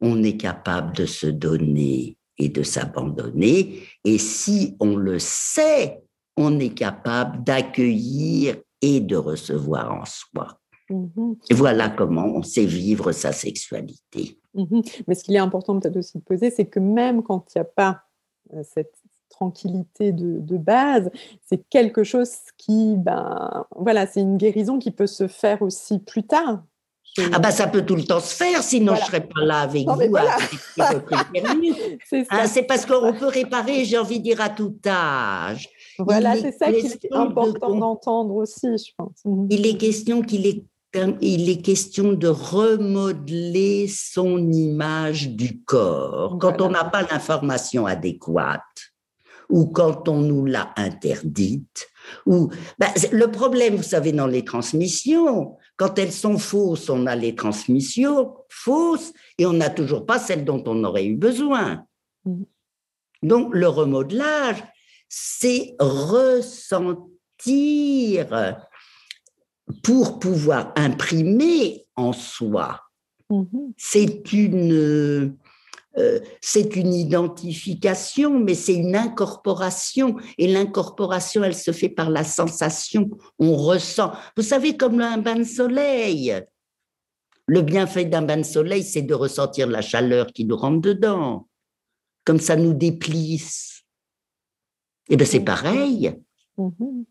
on 0.01 0.23
est 0.23 0.37
capable 0.37 0.95
de 0.97 1.07
se 1.07 1.27
donner 1.27 2.17
et 2.39 2.49
de 2.49 2.63
s'abandonner. 2.63 3.83
Et 4.05 4.19
si 4.19 4.77
on 4.81 4.97
le 4.97 5.19
sait, 5.19 6.03
on 6.37 6.59
est 6.59 6.75
capable 6.75 7.43
d'accueillir 7.45 8.57
et 8.83 9.01
de 9.01 9.17
recevoir 9.17 9.93
en 9.93 10.05
soi. 10.05 10.61
Mhm. 10.91 11.37
Et 11.51 11.55
voilà 11.55 11.89
comment 11.91 12.27
on 12.27 12.43
sait 12.43 12.67
vivre 12.67 13.13
sa 13.13 13.33
sexualité. 13.33 14.39
Mhm. 14.57 14.83
Mais 15.07 15.15
ce 15.15 15.23
qu'il 15.23 15.37
est 15.37 15.41
important 15.41 15.79
peut-être 15.79 15.97
aussi 15.97 16.19
de 16.19 16.23
poser, 16.23 16.51
c'est 16.51 16.67
que 16.67 16.81
même 16.81 17.23
quand 17.23 17.55
il 17.55 17.59
n'y 17.59 17.63
a 17.63 17.65
pas 17.65 18.03
cette 18.63 18.95
tranquillité 19.29 20.13
de, 20.13 20.57
base, 20.57 21.11
c'est 21.45 21.63
quelque 21.69 22.05
chose 22.05 22.31
qui, 22.57 22.95
ben, 22.97 23.67
voilà, 23.77 24.07
c'est 24.07 24.21
une 24.21 24.37
guérison 24.37 24.79
qui 24.79 24.91
peut 24.91 25.07
se 25.07 25.29
faire 25.29 25.63
aussi 25.63 25.99
plus 25.99 26.23
tard. 26.23 26.63
Ah 27.33 27.39
bah 27.39 27.51
ça 27.51 27.67
peut 27.67 27.85
tout 27.85 27.97
le 27.97 28.05
temps 28.05 28.21
se 28.21 28.35
faire, 28.35 28.63
sinon 28.63 28.95
je 28.95 29.01
ne 29.01 29.07
serais 29.07 29.27
pas 29.27 29.43
là 29.43 29.61
avec 29.61 29.87
vous. 29.87 29.93
Hein, 32.31 32.47
c'est 32.47 32.65
parce 32.65 32.85
qu'on 32.85 33.15
peut 33.15 33.29
réparer, 33.29 33.85
j'ai 33.85 33.97
envie 33.97 34.19
de 34.19 34.25
dire, 34.25 34.41
à 34.41 34.51
tout 34.51 34.75
âge. 34.87 35.69
Voilà, 35.99 36.37
c'est 36.37 36.53
ça 36.53 36.71
qui 36.71 36.87
est 36.87 37.13
important 37.13 37.75
d'entendre 37.75 38.35
aussi, 38.35 38.67
je 38.77 38.93
pense. 38.97 39.25
Mhm. 39.25 39.49
Il 39.51 39.67
est 39.67 39.79
question 39.79 40.23
qu'il 40.23 40.47
est 40.47 40.65
il 40.95 41.51
est 41.51 41.63
question 41.63 42.13
de 42.13 42.29
remodeler 42.29 43.89
son 43.89 44.51
image 44.51 45.31
du 45.31 45.63
corps. 45.63 46.39
Quand 46.41 46.61
on 46.61 46.71
n'a 46.71 46.85
pas 46.85 47.03
l'information 47.03 47.87
adéquate 47.87 48.63
ou 49.49 49.67
quand 49.67 50.09
on 50.09 50.21
nous 50.21 50.45
l'a 50.45 50.73
interdite, 50.77 51.89
ou 52.25 52.51
ben, 52.79 52.89
le 53.13 53.31
problème, 53.31 53.77
vous 53.77 53.83
savez, 53.83 54.13
dans 54.13 54.27
les 54.27 54.45
transmissions, 54.45 55.57
quand 55.77 55.99
elles 55.99 56.13
sont 56.13 56.39
fausses, 56.39 56.89
on 56.89 57.07
a 57.07 57.15
les 57.15 57.35
transmissions 57.35 58.35
fausses 58.49 59.13
et 59.39 59.47
on 59.47 59.53
n'a 59.53 59.71
toujours 59.71 60.07
pas 60.07 60.19
celles 60.19 60.45
dont 60.45 60.63
on 60.67 60.85
aurait 60.85 61.07
eu 61.07 61.17
besoin. 61.17 61.85
Mm. 62.25 62.43
Donc, 63.23 63.55
le 63.55 63.69
remodelage, 63.69 64.63
c'est 65.09 65.75
ressentir 65.79 67.07
pour 69.83 70.19
pouvoir 70.19 70.73
imprimer 70.77 71.87
en 71.97 72.13
soi. 72.13 72.81
Mm-hmm. 73.31 73.73
C'est 73.77 74.33
une 74.33 75.37
euh, 75.99 76.21
c'est 76.43 76.77
une 76.77 76.93
identification, 76.93 78.39
mais 78.39 78.55
c'est 78.55 78.75
une 78.75 78.97
incorporation. 78.97 80.17
Et 80.37 80.47
l'incorporation, 80.47 81.43
elle 81.43 81.55
se 81.55 81.73
fait 81.73 81.89
par 81.89 82.11
la 82.11 82.23
sensation. 82.23 83.09
On 83.39 83.57
ressent. 83.57 84.13
Vous 84.37 84.43
savez, 84.43 84.77
comme 84.77 85.01
un 85.01 85.19
bain 85.19 85.37
de 85.37 85.45
soleil. 85.45 86.35
Le 87.47 87.63
bienfait 87.63 88.05
d'un 88.05 88.23
bain 88.23 88.39
de 88.39 88.43
soleil, 88.43 88.83
c'est 88.83 89.03
de 89.03 89.15
ressentir 89.15 89.69
la 89.69 89.81
chaleur 89.81 90.27
qui 90.27 90.45
nous 90.45 90.57
rentre 90.57 90.81
dedans. 90.81 91.49
Comme 92.25 92.41
ça 92.41 92.57
nous 92.57 92.75
déplisse. 92.75 93.85
Et 95.09 95.15
eh 95.15 95.17
bien, 95.17 95.27
c'est 95.27 95.41
pareil. 95.45 96.13
Mm-hmm. 96.59 97.05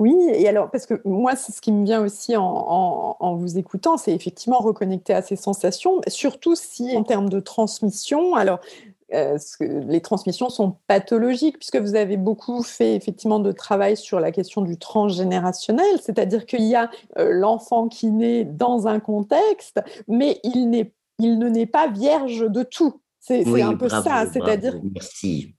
Oui, 0.00 0.14
et 0.32 0.48
alors, 0.48 0.70
parce 0.70 0.86
que 0.86 1.00
moi, 1.04 1.36
c'est 1.36 1.52
ce 1.52 1.60
qui 1.60 1.70
me 1.70 1.84
vient 1.84 2.02
aussi 2.02 2.34
en, 2.36 3.36
vous 3.36 3.58
écoutant, 3.58 3.96
c'est 3.96 4.12
effectivement 4.12 4.58
reconnecter 4.58 5.12
à 5.14 5.22
ces 5.22 5.36
sensations, 5.36 6.00
surtout 6.08 6.56
si 6.56 6.96
en 6.96 7.04
termes 7.04 7.28
de 7.28 7.38
transmission, 7.38 8.34
alors 8.34 8.58
euh, 9.12 9.38
les 9.60 10.00
transmissions 10.00 10.48
sont 10.50 10.76
pathologiques, 10.88 11.58
puisque 11.58 11.76
vous 11.76 11.94
avez 11.94 12.16
beaucoup 12.16 12.62
fait 12.64 12.96
effectivement 12.96 13.38
de 13.38 13.52
travail 13.52 13.96
sur 13.96 14.18
la 14.18 14.32
question 14.32 14.62
du 14.62 14.78
transgénérationnel, 14.78 16.00
c'est-à-dire 16.02 16.44
qu'il 16.46 16.64
y 16.64 16.74
a 16.74 16.90
euh, 17.18 17.30
l'enfant 17.32 17.86
qui 17.86 18.10
naît 18.10 18.44
dans 18.44 18.88
un 18.88 18.98
contexte, 18.98 19.80
mais 20.08 20.40
il, 20.42 20.90
il 21.20 21.38
ne 21.38 21.48
naît 21.48 21.66
pas 21.66 21.88
vierge 21.88 22.50
de 22.50 22.64
tout. 22.64 23.00
C'est 23.20 23.62
un 23.62 23.76
peu 23.76 23.88
ça, 23.88 24.26
c'est-à-dire. 24.32 24.80
Merci 24.92 25.54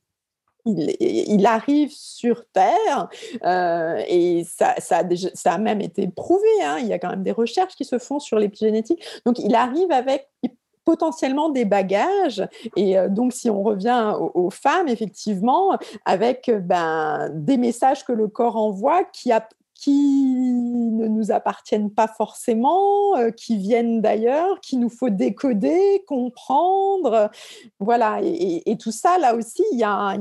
il, 0.65 1.45
arrive 1.45 1.91
sur 1.91 2.45
Terre 2.47 3.09
euh, 3.43 4.01
et 4.07 4.45
ça, 4.45 4.75
a 5.45 5.57
même 5.57 5.81
été 5.81 6.07
prouvé. 6.07 6.47
Hein. 6.63 6.77
il 6.79 6.87
y 6.87 6.93
a 6.93 6.99
quand 6.99 7.09
même 7.09 7.23
des 7.23 7.31
recherches 7.31 7.75
qui 7.75 7.85
se 7.85 7.99
font 7.99 8.19
sur 8.19 8.39
l'épigénétique. 8.39 9.03
Donc, 9.25 9.39
il 9.39 9.53
arrive 9.55 9.91
avec 9.91 10.29
potentiellement 10.83 11.49
des 11.49 11.65
bagages. 11.65 12.47
Et 12.75 12.97
euh, 12.97 13.09
donc, 13.09 13.33
si 13.33 13.49
on 13.49 13.63
revient 13.63 14.13
aux, 14.33 14.49
femmes, 14.49 14.87
effectivement, 14.87 15.77
avec 16.05 16.51
ben, 16.51 17.29
des 17.33 17.57
messages 17.57 18.05
que 18.05 18.13
le 18.13 18.27
corps 18.27 18.55
envoie 18.55 19.03
qui, 19.03 19.31
a, 19.31 19.47
qui 19.85 19.91
ne 19.91 21.07
nous 21.07 21.31
appartiennent 21.31 21.91
pas 21.91 22.07
forcément, 22.07 23.15
euh, 23.17 23.29
qui 23.29 23.55
viennent 23.55 24.01
d'ailleurs, 24.01 24.59
qu'il 24.59 24.79
nous 24.79 24.89
faut 24.89 25.11
décoder, 25.11 26.01
comprendre. 26.07 27.29
Voilà, 27.79 28.19
et, 28.23 28.77
tout 28.79 28.91
ça, 28.91 29.19
là 29.19 29.35
aussi, 29.35 29.63
il 29.73 29.79
y 29.79 29.83
a, 29.83 30.17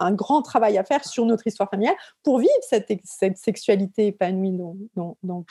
un, 0.00 0.12
grand 0.12 0.42
travail 0.42 0.78
à 0.78 0.84
faire 0.84 1.04
sur 1.04 1.24
notre 1.26 1.46
histoire 1.46 1.70
familiale 1.70 1.94
pour 2.24 2.40
vivre 2.40 2.50
cette, 2.62 2.88
sexualité 3.36 4.08
épanouie. 4.08 4.58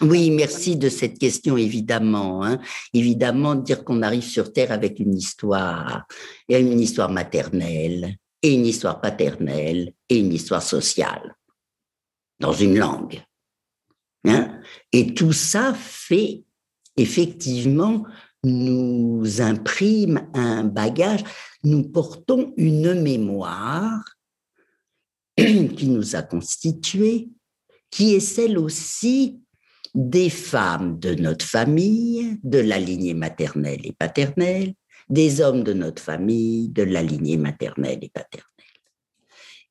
oui, 0.01 0.29
merci 0.31 0.75
de 0.75 0.89
cette 0.89 1.17
question, 1.17 1.55
évidemment. 1.55 2.43
Hein. 2.43 2.59
Évidemment, 2.93 3.55
dire 3.55 3.85
qu'on 3.85 4.01
arrive 4.01 4.23
sur 4.23 4.51
Terre 4.51 4.73
avec 4.73 4.99
une 4.99 5.15
histoire, 5.15 6.05
et 6.49 6.59
une 6.59 6.81
histoire 6.81 7.09
maternelle, 7.09 8.17
et 8.41 8.53
une 8.53 8.65
histoire 8.65 8.99
paternelle, 8.99 9.93
et 10.09 10.19
une 10.19 10.33
histoire 10.33 10.61
sociale 10.61 11.33
dans 12.39 12.53
une 12.53 12.77
langue. 12.77 13.21
Hein 14.25 14.59
Et 14.91 15.13
tout 15.13 15.33
ça 15.33 15.73
fait 15.73 16.43
effectivement 16.97 18.05
nous 18.45 19.41
imprime 19.41 20.29
un 20.33 20.63
bagage, 20.63 21.23
nous 21.63 21.83
portons 21.83 22.53
une 22.57 22.93
mémoire 23.01 24.03
qui 25.37 25.87
nous 25.87 26.15
a 26.15 26.21
constitués, 26.21 27.29
qui 27.89 28.13
est 28.13 28.19
celle 28.19 28.57
aussi 28.57 29.41
des 29.95 30.29
femmes 30.29 30.99
de 30.99 31.15
notre 31.15 31.45
famille, 31.45 32.39
de 32.43 32.59
la 32.59 32.79
lignée 32.79 33.13
maternelle 33.13 33.81
et 33.83 33.93
paternelle, 33.93 34.73
des 35.09 35.41
hommes 35.41 35.63
de 35.63 35.73
notre 35.73 36.01
famille, 36.01 36.69
de 36.69 36.83
la 36.83 37.01
lignée 37.01 37.37
maternelle 37.37 37.99
et 38.01 38.09
paternelle 38.09 38.54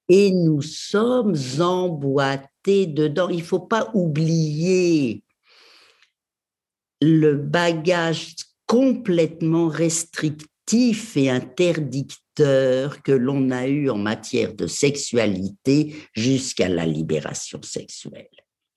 et 0.09 0.31
nous 0.31 0.62
sommes 0.62 1.37
emboîtés 1.61 2.87
dedans. 2.87 3.29
Il 3.29 3.38
ne 3.38 3.43
faut 3.43 3.61
pas 3.61 3.90
oublier 3.95 5.23
le 7.01 7.35
bagage 7.35 8.35
complètement 8.67 9.69
restrictif 9.69 11.17
et 11.17 11.31
interdicteur 11.31 13.03
que 13.03 13.12
l'on 13.12 13.51
a 13.51 13.67
eu 13.67 13.90
en 13.90 13.99
matière 13.99 14.55
de 14.55 14.67
sexualité 14.67 15.95
jusqu'à 16.14 16.69
la 16.69 16.87
libération 16.87 17.61
sexuelle. 17.62 18.29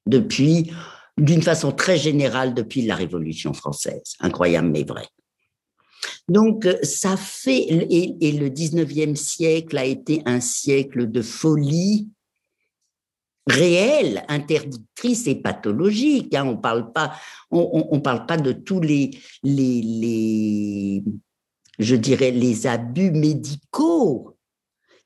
Depuis, 0.05 0.71
d'une 1.17 1.41
façon 1.41 1.71
très 1.71 1.97
générale, 1.97 2.53
depuis 2.53 2.83
la 2.83 2.95
Révolution 2.95 3.53
française. 3.53 4.15
Incroyable 4.19 4.69
mais 4.69 4.83
vrai. 4.83 5.07
Donc, 6.29 6.65
euh, 6.65 6.77
ça 6.83 7.15
fait, 7.15 7.65
et, 7.69 8.31
le 8.33 8.49
19e 8.49 9.15
siècle 9.15 9.77
a 9.77 9.85
été 9.85 10.21
un 10.25 10.41
siècle 10.41 11.09
de 11.09 11.21
folie 11.21 12.09
réelle, 13.47 14.25
interdictrice 14.27 15.25
et 15.27 15.35
pathologique. 15.35 16.35
Hein. 16.35 16.45
On 16.45 16.57
parle 16.57 16.91
pas, 16.91 17.13
on, 17.49 18.01
parle 18.01 18.25
pas 18.25 18.35
de 18.35 18.51
tous 18.51 18.81
les, 18.81 19.11
les, 19.41 19.81
les, 19.81 21.03
je 21.79 21.95
dirais, 21.95 22.31
les 22.31 22.67
abus 22.67 23.11
médicaux 23.11 24.37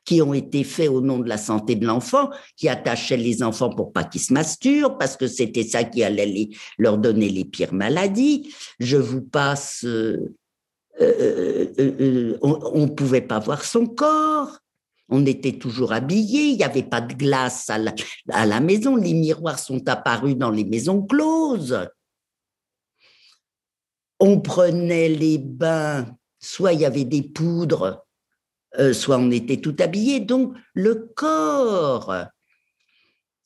qui 0.04 0.22
ont 0.24 0.34
été 0.34 0.64
faits 0.64 0.90
au 0.90 1.02
nom 1.02 1.20
de 1.20 1.30
la 1.30 1.38
santé 1.38 1.76
de 1.76 1.86
l'enfant, 1.86 2.32
qui 2.58 2.68
attachaient 2.68 3.18
les 3.18 3.44
enfants 3.44 3.70
pour 3.70 3.94
pas 3.94 4.04
qu'ils 4.04 4.22
se 4.22 4.34
masturbent, 4.34 4.98
parce 4.98 5.16
que 5.16 5.28
c'était 5.28 5.64
ça 5.64 5.84
qui 5.84 6.04
allait 6.04 6.50
leur 6.80 6.98
donner 6.98 7.30
les 7.30 7.46
pires 7.46 7.74
maladies. 7.74 8.52
Je 8.80 8.98
vous 8.98 9.22
passe 9.22 9.86
euh, 9.86 10.36
euh, 11.00 11.68
euh, 11.80 11.96
euh, 12.00 12.38
on 12.42 12.86
ne 12.86 12.92
pouvait 12.92 13.22
pas 13.22 13.40
voir 13.40 13.64
son 13.64 13.86
corps. 13.86 14.60
On 15.10 15.26
était 15.26 15.58
toujours 15.58 15.94
habillé, 15.94 16.50
il 16.50 16.58
n'y 16.58 16.64
avait 16.64 16.84
pas 16.84 17.02
de 17.02 17.14
glace 17.14 17.70
à 17.70 17.78
la, 17.78 17.94
à 18.30 18.46
la, 18.46 18.60
maison, 18.62 18.96
les 18.96 19.14
miroirs 19.14 19.60
sont 19.60 19.88
apparus 19.90 20.38
dans 20.38 20.52
les 20.52 20.64
maisons 20.64 21.02
closes. 21.02 21.90
On 24.20 24.40
prenait 24.40 25.10
les 25.10 25.38
bains, 25.38 26.08
soit 26.40 26.74
il 26.74 26.82
y 26.82 26.86
avait 26.86 27.04
des 27.04 27.24
poudres, 27.24 28.06
soit 28.94 29.18
on 29.18 29.32
était 29.32 29.58
tout 29.58 29.76
habillé. 29.80 30.22
Donc 30.22 30.56
le 30.74 31.12
corps 31.14 32.14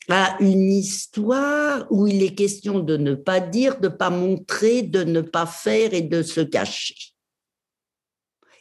a 0.10 0.38
une 0.40 0.72
histoire 0.72 1.88
où 1.90 2.06
il 2.06 2.22
est 2.22 2.36
question 2.36 2.80
de 2.80 2.96
ne 2.98 3.16
pas 3.16 3.40
dire, 3.40 3.80
de 3.80 3.88
ne 3.88 3.94
pas 3.94 4.12
montrer, 4.12 4.84
de 4.84 5.04
ne 5.04 5.22
pas 5.22 5.48
faire 5.48 5.96
et 5.96 6.04
de 6.04 6.22
se 6.22 6.42
cacher. 6.42 7.14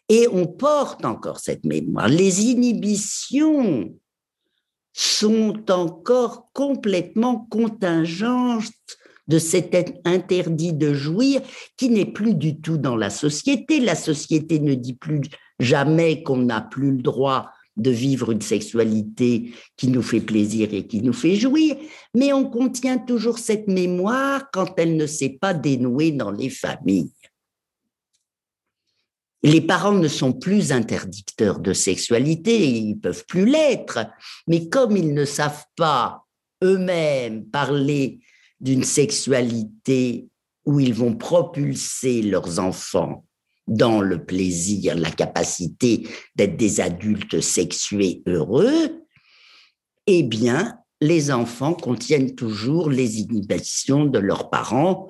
Et 0.09 0.29
on 0.31 0.47
porte 0.47 1.05
encore 1.05 1.39
cette 1.39 1.65
mémoire. 1.65 2.09
Les 2.09 2.43
inhibitions 2.43 3.95
sont 4.93 5.71
encore 5.71 6.51
complètement 6.53 7.47
contingentes 7.51 8.71
de 9.27 9.39
cet 9.39 9.75
interdit 10.05 10.73
de 10.73 10.93
jouir 10.93 11.41
qui 11.77 11.89
n'est 11.89 12.05
plus 12.05 12.35
du 12.35 12.61
tout 12.61 12.77
dans 12.77 12.97
la 12.97 13.11
société. 13.11 13.81
La 13.81 13.95
société 13.95 14.61
ne 14.61 14.75
dit 14.75 14.95
plus 14.95 15.23
jamais 15.59 16.23
qu'on 16.23 16.39
n'a 16.39 16.61
plus 16.61 16.93
le 16.93 17.03
droit 17.03 17.51
de 17.77 17.91
vivre 17.91 18.31
une 18.31 18.41
sexualité 18.41 19.53
qui 19.77 19.89
nous 19.89 20.03
fait 20.03 20.21
plaisir 20.21 20.73
et 20.73 20.87
qui 20.87 21.03
nous 21.03 21.13
fait 21.13 21.35
jouir, 21.35 21.77
mais 22.15 22.33
on 22.33 22.49
contient 22.49 22.99
toujours 22.99 23.39
cette 23.39 23.67
mémoire 23.67 24.49
quand 24.53 24.75
elle 24.77 24.97
ne 24.97 25.07
s'est 25.07 25.37
pas 25.41 25.55
dénouée 25.55 26.13
dans 26.13 26.31
les 26.31 26.51
familles. 26.51 27.11
Les 29.45 29.61
parents 29.61 29.93
ne 29.93 30.09
sont 30.09 30.33
plus 30.33 30.73
interdicteurs 30.73 31.61
de 31.61 31.75
sexualité, 31.75 32.67
ils 32.67 32.99
peuvent 32.99 33.27
plus 33.27 33.45
l'être, 33.45 33.99
mais 34.47 34.71
comme 34.71 34.97
ils 34.97 35.13
ne 35.13 35.27
savent 35.27 35.67
pas 35.77 36.25
eux-mêmes 36.63 37.45
parler 37.45 38.21
d'une 38.59 38.85
sexualité 38.85 40.29
où 40.65 40.81
ils 40.81 40.95
vont 40.95 41.15
propulser 41.15 42.23
leurs 42.23 42.59
enfants 42.59 43.27
dans 43.67 44.01
le 44.01 44.25
plaisir, 44.25 44.97
la 44.97 45.11
capacité 45.11 46.09
d'être 46.35 46.57
des 46.57 46.81
adultes 46.81 47.43
sexués 47.43 48.23
heureux, 48.27 49.05
eh 50.07 50.23
bien, 50.23 50.79
les 51.03 51.31
enfants 51.31 51.75
contiennent 51.75 52.35
toujours 52.35 52.89
les 52.89 53.21
inhibitions 53.21 54.07
de 54.07 54.19
leurs 54.19 54.49
parents 54.49 55.07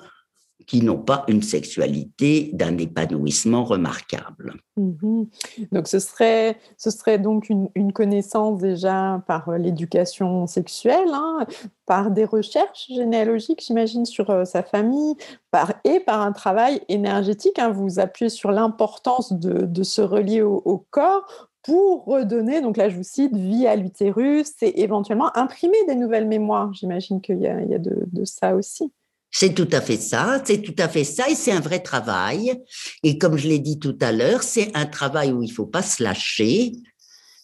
qui 0.66 0.83
n'ont 0.83 0.98
pas 0.98 1.24
une 1.29 1.42
sexualité 1.42 2.50
d'un 2.53 2.79
épanouissement 2.79 3.64
remarquable. 3.64 4.55
Mhm. 4.77 5.27
Donc 5.72 5.88
ce 5.88 5.98
serait, 5.98 6.59
ce 6.77 6.90
serait 6.90 7.18
donc 7.18 7.48
une, 7.48 7.92
connaissance 7.92 8.61
déjà 8.61 9.22
par 9.29 9.48
euh, 9.48 9.59
l'éducation 9.59 10.46
sexuelle, 10.46 11.11
hein, 11.12 11.46
par 11.87 12.11
des 12.11 12.24
recherches 12.24 12.88
généalogiques, 12.88 13.62
j'imagine, 13.64 14.05
sur 14.05 14.31
euh, 14.31 14.44
sa 14.44 14.62
famille, 14.62 15.14
par, 15.50 15.74
et 15.85 16.00
par 16.00 16.22
un 16.22 16.33
travail 16.33 16.81
énergétique. 16.88 17.59
Hein. 17.59 17.70
vous 17.70 18.00
appuyez 18.00 18.31
sur 18.31 18.50
l'importance 18.50 19.33
de, 19.33 19.83
se 19.83 20.00
relier 20.00 20.42
au, 20.42 20.85
corps 20.90 21.50
pour 21.62 22.05
redonner, 22.05 22.61
donc 22.61 22.77
là 22.77 22.88
je 22.88 22.96
vous 22.96 23.03
cite, 23.03 23.37
vie 23.37 23.66
à 23.66 23.77
l'utérus 23.77 24.55
et 24.62 24.83
éventuellement 24.83 25.35
imprimer 25.37 25.79
des 25.87 25.94
nouvelles 25.94 26.27
mémoires. 26.27 26.72
J'imagine 26.74 27.20
qu'il 27.20 27.40
y 27.40 27.46
a, 27.46 27.79
de 27.79 28.24
ça 28.24 28.55
aussi. 28.57 28.92
C'est 29.37 29.53
tout 29.53 29.68
à 29.73 29.81
fait 29.81 29.97
ça, 29.97 30.40
c'est 30.44 30.62
tout 30.62 30.77
à 30.79 30.88
fait 30.88 31.03
ça, 31.03 31.29
et 31.29 31.35
c'est 31.35 31.51
un 31.51 31.59
vrai 31.59 31.81
travail. 31.81 32.57
Et 33.03 33.18
comme 33.18 33.37
je 33.37 33.49
l'ai 33.49 33.59
dit 33.59 33.81
tout 33.81 33.99
à 34.01 34.12
l'heure, 34.12 34.44
c'est 34.44 34.70
un 34.75 34.87
travail 34.87 35.33
où 35.33 35.42
il 35.42 35.51
faut 35.51 35.66
pas 35.66 35.83
se 35.83 36.05
lâcher, 36.05 36.70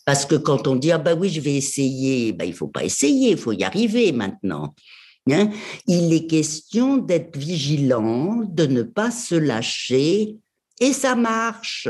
parce 0.05 0.25
que 0.25 0.37
quand 0.37 0.69
on 0.69 0.77
dit 0.77 0.93
ah 0.93 0.99
ben 0.99 1.19
oui 1.19 1.31
je 1.31 1.41
vais 1.41 1.57
essayer, 1.57 2.33
ben 2.33 2.45
il 2.45 2.55
faut 2.55 2.69
pas 2.69 2.85
essayer, 2.85 3.33
il 3.33 3.37
faut 3.37 3.51
y 3.51 3.65
arriver 3.65 4.13
maintenant. 4.13 4.73
Hein. 5.33 5.51
il 5.89 6.13
est 6.13 6.29
question 6.29 6.97
d'être 6.97 7.37
vigilant, 7.37 8.41
de 8.49 8.67
ne 8.67 8.83
pas 8.83 9.11
se 9.11 9.35
lâcher, 9.35 10.37
et 10.81 10.93
ça 10.93 11.17
marche. 11.17 11.89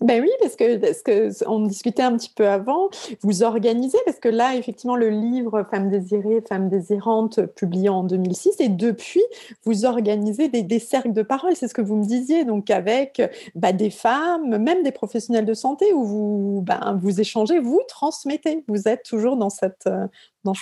Ben 0.00 0.22
oui, 0.22 0.30
parce 0.40 0.56
que, 0.56 1.44
on 1.46 1.66
discutait 1.66 2.02
un 2.02 2.16
petit 2.16 2.32
peu 2.34 2.48
avant, 2.48 2.88
vous 3.20 3.42
organisez, 3.42 3.98
parce 4.06 4.18
que 4.18 4.28
là, 4.28 4.56
effectivement, 4.56 4.96
le 4.96 5.10
livre 5.10 5.64
Femmes 5.70 5.90
désirées, 5.90 6.42
Femmes 6.48 6.70
désirantes, 6.70 7.44
publié 7.54 7.90
en 7.90 8.02
2006, 8.02 8.56
et 8.60 8.68
depuis, 8.70 9.22
vous 9.64 9.84
organisez 9.84 10.48
des, 10.48 10.78
cercles 10.78 11.12
de 11.12 11.22
parole, 11.22 11.54
c'est 11.54 11.68
ce 11.68 11.74
que 11.74 11.82
vous 11.82 11.96
me 11.96 12.04
disiez, 12.04 12.44
donc 12.44 12.70
avec 12.70 13.20
bah, 13.54 13.72
des 13.72 13.90
femmes, 13.90 14.56
même 14.56 14.82
des 14.82 14.92
professionnels 14.92 15.44
de 15.44 15.54
santé, 15.54 15.92
où 15.92 16.04
vous, 16.04 16.62
ben, 16.62 16.98
vous 17.00 17.20
échangez, 17.20 17.58
vous 17.58 17.80
transmettez, 17.86 18.64
vous 18.68 18.88
êtes 18.88 19.02
toujours 19.02 19.36
dans 19.36 19.50
cette... 19.50 19.88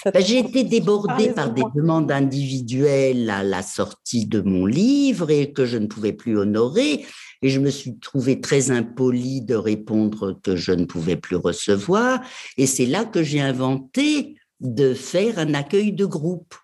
Cette 0.02 0.14
ben, 0.14 0.24
J'ai 0.24 0.38
été 0.38 0.64
débordée 0.64 1.30
par 1.30 1.52
des 1.52 1.62
demandes 1.74 2.12
individuelles 2.12 3.30
à 3.30 3.42
la 3.42 3.62
sortie 3.62 4.26
de 4.26 4.40
mon 4.40 4.66
livre 4.66 5.30
et 5.30 5.52
que 5.52 5.64
je 5.64 5.78
ne 5.78 5.86
pouvais 5.86 6.12
plus 6.12 6.38
honorer. 6.38 7.06
Et 7.42 7.48
je 7.48 7.60
me 7.60 7.70
suis 7.70 7.98
trouvée 7.98 8.40
très 8.40 8.70
impolie 8.70 9.40
de 9.40 9.54
répondre 9.54 10.38
que 10.42 10.56
je 10.56 10.72
ne 10.72 10.84
pouvais 10.84 11.16
plus 11.16 11.36
recevoir. 11.36 12.20
Et 12.58 12.66
c'est 12.66 12.86
là 12.86 13.06
que 13.06 13.22
j'ai 13.22 13.40
inventé 13.40 14.36
de 14.60 14.92
faire 14.92 15.38
un 15.38 15.54
accueil 15.54 15.92
de 15.92 16.04
groupe. 16.04 16.54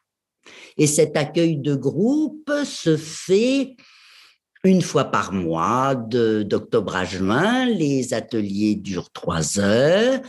Et 0.76 0.86
cet 0.86 1.16
accueil 1.16 1.56
de 1.56 1.74
groupe 1.74 2.52
se 2.64 2.98
fait 2.98 3.76
une 4.64 4.82
fois 4.82 5.04
par 5.04 5.32
mois, 5.32 5.94
d'octobre 5.94 6.96
à 6.96 7.04
juin. 7.04 7.66
Les 7.66 8.12
ateliers 8.12 8.74
durent 8.74 9.10
trois 9.10 9.58
heures 9.58 10.20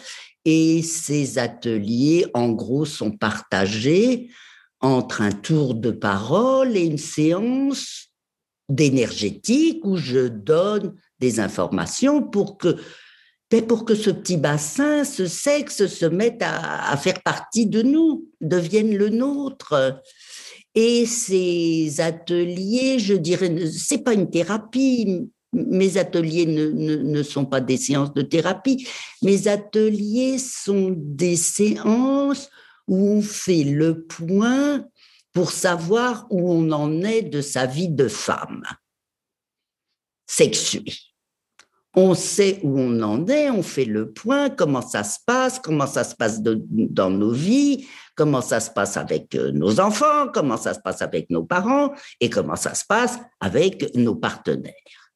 et 0.50 0.82
ces 0.82 1.40
ateliers, 1.40 2.26
en 2.34 2.52
gros, 2.52 2.86
sont 2.86 3.12
partagés 3.12 4.30
entre 4.80 5.20
un 5.20 5.34
tour 5.34 5.76
de 5.76 5.92
parole 5.92 6.78
et 6.78 6.86
une 6.86 6.98
séance 6.98 8.14
d'énergétique 8.70 9.82
où 9.84 9.98
je 9.98 10.30
donne 10.30 10.96
des 11.20 11.42
informations 11.42 12.24
pour 12.24 12.58
que 12.58 12.78
ben, 13.52 13.66
pour 13.68 13.84
que 13.84 13.94
ce 13.94 14.10
petit 14.10 14.38
bassin, 14.38 15.04
ce 15.04 15.26
sexe 15.26 15.86
se 15.88 16.06
mette 16.06 16.42
à, 16.42 16.96
faire 16.96 17.22
partie 17.24 17.66
de 17.66 17.82
nous, 17.82 18.30
devienne 18.40 18.96
le 18.96 19.10
nôtre. 19.10 20.02
Et 20.76 21.06
ces 21.06 22.00
ateliers, 22.00 23.00
je 23.00 23.16
dirais, 23.16 23.54
c'est 23.70 24.04
pas 24.04 24.14
une 24.14 24.30
thérapie. 24.30 25.30
Mes 25.54 25.98
ateliers 25.98 26.46
ne, 26.46 27.24
sont 27.24 27.46
pas 27.46 27.62
des 27.62 27.78
séances 27.78 28.14
de 28.14 28.22
thérapie. 28.22 28.88
Mes 29.22 29.48
ateliers 29.48 30.38
sont 30.38 30.94
des 30.96 31.36
séances 31.36 32.50
où 32.88 33.10
on 33.10 33.22
fait 33.22 33.64
le 33.64 34.04
point 34.04 34.86
pour 35.34 35.52
savoir 35.52 36.28
où 36.30 36.52
on 36.52 36.72
en 36.72 37.04
est 37.04 37.22
de 37.22 37.42
sa 37.42 37.66
vie 37.66 37.90
de 37.90 38.08
femme 38.08 38.64
sexuée. 40.26 40.94
On 41.96 42.14
sait 42.14 42.60
où 42.62 42.80
on 42.80 43.02
en 43.02 43.26
est, 43.28 43.50
on 43.50 43.64
fait 43.64 43.86
le 43.86 44.12
point, 44.12 44.50
comment 44.52 44.82
ça 44.82 45.04
se 45.04 45.18
passe, 45.26 45.60
comment 45.60 45.88
ça 45.88 46.04
se 46.04 46.16
passe 46.16 46.42
dans 46.42 47.10
nos 47.10 47.32
vies, 47.32 47.88
comment 48.16 48.42
ça 48.42 48.60
se 48.60 48.70
passe 48.70 48.98
avec 48.98 49.34
euh, 49.34 49.52
nos 49.52 49.80
enfants, 49.80 50.28
comment 50.32 50.58
ça 50.58 50.76
se 50.76 50.80
passe 50.80 51.02
avec 51.02 51.30
nos 51.32 51.44
parents 51.44 51.94
et 52.20 52.30
comment 52.30 52.56
ça 52.56 52.76
se 52.76 52.86
passe 52.86 53.18
avec 53.40 53.96
nos 53.96 54.16
partenaires. 54.16 55.07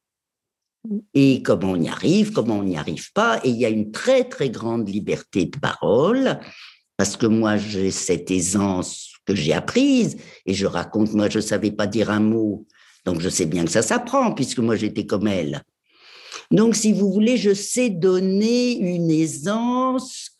Et 1.14 1.42
comment 1.42 1.72
on 1.72 1.80
y 1.80 1.88
arrive, 1.88 2.32
comment 2.32 2.58
on 2.58 2.64
n'y 2.64 2.76
arrive 2.76 3.12
pas. 3.12 3.40
Et 3.44 3.50
il 3.50 3.56
y 3.56 3.64
a 3.64 3.68
une 3.68 3.92
très, 3.92 4.24
très 4.24 4.50
grande 4.50 4.88
liberté 4.88 5.46
de 5.46 5.56
parole, 5.56 6.40
parce 6.96 7.16
que 7.16 7.26
moi, 7.26 7.56
j'ai 7.56 7.90
cette 7.90 8.30
aisance 8.30 9.12
que 9.24 9.34
j'ai 9.34 9.52
apprise. 9.52 10.16
Et 10.46 10.54
je 10.54 10.66
raconte, 10.66 11.12
moi, 11.12 11.28
je 11.28 11.38
ne 11.38 11.42
savais 11.42 11.70
pas 11.70 11.86
dire 11.86 12.10
un 12.10 12.20
mot. 12.20 12.66
Donc, 13.04 13.20
je 13.20 13.28
sais 13.28 13.46
bien 13.46 13.64
que 13.64 13.70
ça 13.70 13.82
s'apprend, 13.82 14.32
puisque 14.32 14.58
moi, 14.58 14.76
j'étais 14.76 15.06
comme 15.06 15.28
elle. 15.28 15.62
Donc, 16.50 16.74
si 16.74 16.92
vous 16.92 17.12
voulez, 17.12 17.36
je 17.36 17.54
sais 17.54 17.90
donner 17.90 18.76
une 18.76 19.10
aisance 19.10 20.30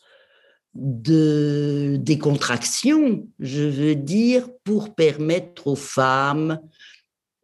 de 0.74 1.98
décontraction, 2.00 3.26
je 3.38 3.62
veux 3.62 3.94
dire, 3.94 4.48
pour 4.64 4.94
permettre 4.94 5.66
aux 5.66 5.76
femmes 5.76 6.58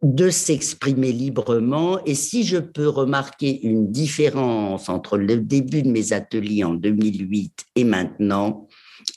de 0.01 0.29
s'exprimer 0.29 1.11
librement. 1.11 2.03
Et 2.05 2.15
si 2.15 2.43
je 2.43 2.57
peux 2.57 2.87
remarquer 2.87 3.61
une 3.63 3.91
différence 3.91 4.89
entre 4.89 5.17
le 5.17 5.37
début 5.37 5.81
de 5.81 5.89
mes 5.89 6.13
ateliers 6.13 6.63
en 6.63 6.73
2008 6.73 7.65
et 7.75 7.83
maintenant, 7.83 8.67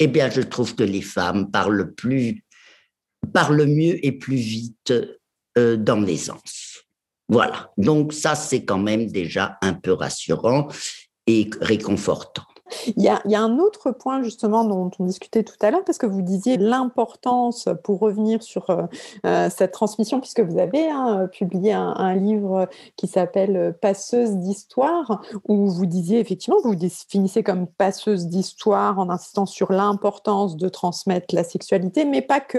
eh 0.00 0.06
bien, 0.06 0.30
je 0.30 0.40
trouve 0.40 0.74
que 0.74 0.82
les 0.82 1.02
femmes 1.02 1.50
parlent 1.50 1.92
plus, 1.94 2.44
parlent 3.32 3.66
mieux 3.66 4.04
et 4.04 4.12
plus 4.12 4.36
vite 4.36 4.92
euh, 5.58 5.76
dans 5.76 6.00
l'aisance. 6.00 6.84
Voilà. 7.28 7.70
Donc 7.78 8.12
ça, 8.12 8.34
c'est 8.34 8.64
quand 8.64 8.78
même 8.78 9.06
déjà 9.06 9.58
un 9.62 9.74
peu 9.74 9.92
rassurant 9.92 10.68
et 11.26 11.48
réconfortant. 11.60 12.44
Il 12.96 13.02
y, 13.02 13.08
a, 13.08 13.20
un 13.24 13.58
autre 13.58 13.90
point 13.90 14.22
justement 14.22 14.64
dont 14.64 14.90
on 14.98 15.04
discutait 15.04 15.42
tout 15.42 15.56
à 15.60 15.70
l'heure, 15.70 15.84
parce 15.84 15.98
que 15.98 16.06
vous 16.06 16.22
disiez 16.22 16.56
l'importance, 16.56 17.68
pour 17.84 18.00
revenir 18.00 18.42
sur 18.42 18.70
euh, 18.70 18.82
euh, 19.26 19.48
cette 19.50 19.72
transmission, 19.72 20.20
puisque 20.20 20.40
vous 20.40 20.58
avez 20.58 20.88
hein, 20.88 21.28
publié 21.32 21.72
un, 21.72 22.14
livre 22.14 22.68
qui 22.96 23.06
s'appelle 23.06 23.76
Passeuse 23.80 24.36
d'histoire, 24.36 25.22
où 25.48 25.68
vous 25.68 25.86
disiez 25.86 26.20
effectivement, 26.20 26.58
vous 26.62 26.70
vous 26.70 26.76
définissez 26.76 27.42
comme 27.42 27.66
passeuse 27.66 28.26
d'histoire 28.26 28.98
en 28.98 29.08
insistant 29.10 29.46
sur 29.46 29.72
l'importance 29.72 30.56
de 30.56 30.68
transmettre 30.68 31.34
la 31.34 31.44
sexualité, 31.44 32.04
mais 32.04 32.22
pas 32.22 32.40
que. 32.40 32.58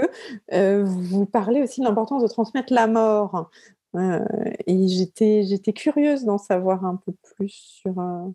Euh, 0.54 0.84
vous 0.86 1.26
parlez 1.26 1.62
aussi 1.62 1.82
de 1.82 1.86
l'importance 1.86 2.24
de 2.24 2.28
transmettre 2.28 2.74
la 2.74 2.88
mort. 2.88 3.50
Euh, 3.96 4.20
et 4.66 4.88
j'étais, 4.88 5.44
j'étais 5.44 5.74
curieuse 5.74 6.26
d'en 6.26 6.38
savoir 6.38 6.86
un 6.86 7.00
peu 7.06 7.14
plus 7.36 7.80
sur. 7.82 8.00
Euh, 8.00 8.30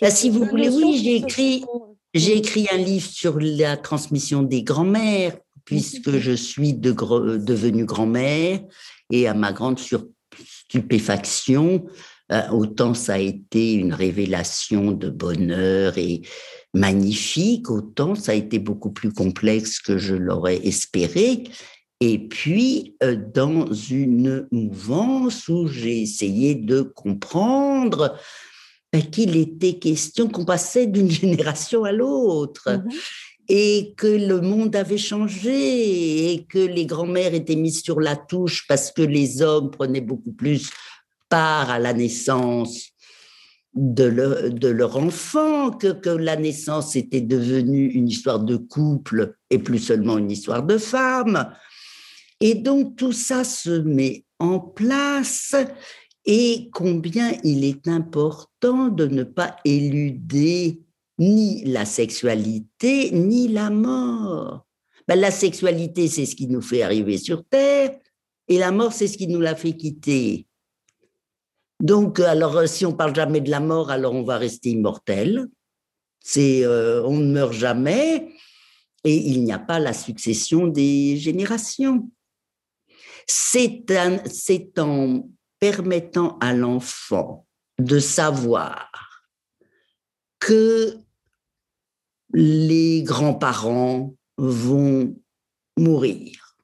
bah, 0.00 0.10
si 0.10 0.30
vous 0.30 0.44
voulez, 0.44 0.68
oui, 0.68 1.00
j'ai 1.02 1.16
écrit, 1.16 1.64
j'ai 2.12 2.36
écrit 2.36 2.66
un 2.72 2.78
livre 2.78 3.08
sur 3.08 3.40
la 3.40 3.76
transmission 3.76 4.42
des 4.42 4.62
grands-mères, 4.62 5.36
puisque 5.64 6.10
je 6.10 6.32
suis 6.32 6.74
devenue 6.74 7.84
grand-mère, 7.84 8.60
et 9.10 9.26
à 9.26 9.34
ma 9.34 9.52
grande 9.52 9.78
stupéfaction, 9.78 11.86
Euh, 12.32 12.48
autant 12.52 12.94
ça 12.94 13.14
a 13.14 13.18
été 13.18 13.74
une 13.74 13.92
révélation 13.92 14.92
de 14.92 15.10
bonheur 15.10 15.98
et 15.98 16.22
magnifique, 16.72 17.70
autant 17.70 18.14
ça 18.14 18.32
a 18.32 18.34
été 18.34 18.58
beaucoup 18.58 18.92
plus 18.92 19.12
complexe 19.12 19.78
que 19.78 19.98
je 19.98 20.14
l'aurais 20.14 20.66
espéré. 20.66 21.44
Et 22.00 22.18
puis, 22.18 22.96
euh, 23.02 23.16
dans 23.16 23.72
une 23.72 24.46
mouvance 24.50 25.48
où 25.48 25.66
j'ai 25.68 26.02
essayé 26.02 26.54
de 26.54 26.82
comprendre 26.82 28.18
ben, 28.92 29.02
qu'il 29.02 29.36
était 29.36 29.78
question 29.78 30.28
qu'on 30.28 30.44
passait 30.44 30.86
d'une 30.86 31.10
génération 31.22 31.84
à 31.84 31.92
l'autre. 31.92 32.70
Mmh 32.70 32.90
et 33.48 33.94
que 33.96 34.06
le 34.06 34.40
monde 34.40 34.74
avait 34.74 34.98
changé 34.98 36.32
et 36.32 36.44
que 36.44 36.58
les 36.58 36.86
grands-mères 36.86 37.34
étaient 37.34 37.56
mises 37.56 37.82
sur 37.82 38.00
la 38.00 38.16
touche 38.16 38.66
parce 38.66 38.90
que 38.90 39.02
les 39.02 39.42
hommes 39.42 39.70
prenaient 39.70 40.00
beaucoup 40.00 40.32
plus 40.32 40.70
part 41.28 41.70
à 41.70 41.78
la 41.78 41.92
naissance 41.92 42.90
de 43.74 44.04
leur, 44.04 44.50
de 44.50 44.68
leur 44.68 44.96
enfant, 44.96 45.72
que, 45.72 45.88
que 45.88 46.10
la 46.10 46.36
naissance 46.36 46.94
était 46.94 47.20
devenue 47.20 47.86
une 47.86 48.08
histoire 48.08 48.38
de 48.38 48.56
couple 48.56 49.34
et 49.50 49.58
plus 49.58 49.80
seulement 49.80 50.16
une 50.16 50.30
histoire 50.30 50.62
de 50.62 50.78
femme. 50.78 51.52
Et 52.40 52.54
donc 52.54 52.96
tout 52.96 53.12
ça 53.12 53.44
se 53.44 53.70
met 53.70 54.24
en 54.38 54.58
place 54.58 55.54
et 56.24 56.70
combien 56.72 57.32
il 57.44 57.64
est 57.64 57.86
important 57.88 58.88
de 58.88 59.06
ne 59.06 59.24
pas 59.24 59.56
éluder 59.64 60.80
ni 61.18 61.64
la 61.64 61.84
sexualité, 61.84 63.10
ni 63.12 63.48
la 63.48 63.70
mort. 63.70 64.66
Ben, 65.06 65.20
la 65.20 65.30
sexualité, 65.30 66.08
c'est 66.08 66.26
ce 66.26 66.34
qui 66.34 66.46
nous 66.46 66.62
fait 66.62 66.82
arriver 66.82 67.18
sur 67.18 67.44
Terre, 67.44 67.96
et 68.48 68.58
la 68.58 68.72
mort, 68.72 68.92
c'est 68.92 69.06
ce 69.06 69.18
qui 69.18 69.28
nous 69.28 69.40
l'a 69.40 69.54
fait 69.54 69.74
quitter. 69.74 70.46
Donc, 71.80 72.20
alors, 72.20 72.66
si 72.68 72.86
on 72.86 72.92
parle 72.94 73.14
jamais 73.14 73.40
de 73.40 73.50
la 73.50 73.60
mort, 73.60 73.90
alors 73.90 74.14
on 74.14 74.22
va 74.22 74.38
rester 74.38 74.70
immortel. 74.70 75.46
C'est, 76.20 76.64
euh, 76.64 77.02
on 77.04 77.18
ne 77.18 77.32
meurt 77.32 77.52
jamais, 77.52 78.32
et 79.04 79.14
il 79.14 79.44
n'y 79.44 79.52
a 79.52 79.58
pas 79.58 79.78
la 79.78 79.92
succession 79.92 80.66
des 80.66 81.18
générations. 81.18 82.10
C'est 83.26 83.90
en 84.78 85.28
permettant 85.58 86.38
à 86.40 86.52
l'enfant 86.52 87.46
de 87.78 87.98
savoir 87.98 88.90
que 90.38 90.98
les 92.32 93.02
grands-parents 93.02 94.14
vont 94.36 95.16
mourir. 95.78 96.56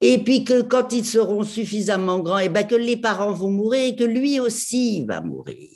Et 0.00 0.22
puis 0.22 0.44
que 0.44 0.62
quand 0.62 0.92
ils 0.92 1.04
seront 1.04 1.42
suffisamment 1.42 2.20
grands, 2.20 2.38
et 2.38 2.44
eh 2.44 2.48
ben 2.48 2.66
que 2.66 2.74
les 2.74 2.96
parents 2.96 3.32
vont 3.32 3.50
mourir 3.50 3.82
et 3.82 3.96
que 3.96 4.04
lui 4.04 4.38
aussi 4.38 5.04
va 5.04 5.20
mourir. 5.20 5.70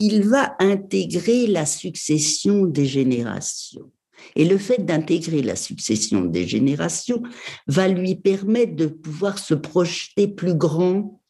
Il 0.00 0.22
va 0.28 0.56
intégrer 0.60 1.46
la 1.46 1.66
succession 1.66 2.66
des 2.66 2.86
générations. 2.86 3.92
Et 4.36 4.44
le 4.44 4.58
fait 4.58 4.84
d'intégrer 4.84 5.42
la 5.42 5.56
succession 5.56 6.24
des 6.24 6.46
générations 6.46 7.22
va 7.66 7.88
lui 7.88 8.14
permettre 8.16 8.76
de 8.76 8.86
pouvoir 8.86 9.38
se 9.38 9.54
projeter 9.54 10.28
plus 10.28 10.54
grand, 10.54 11.20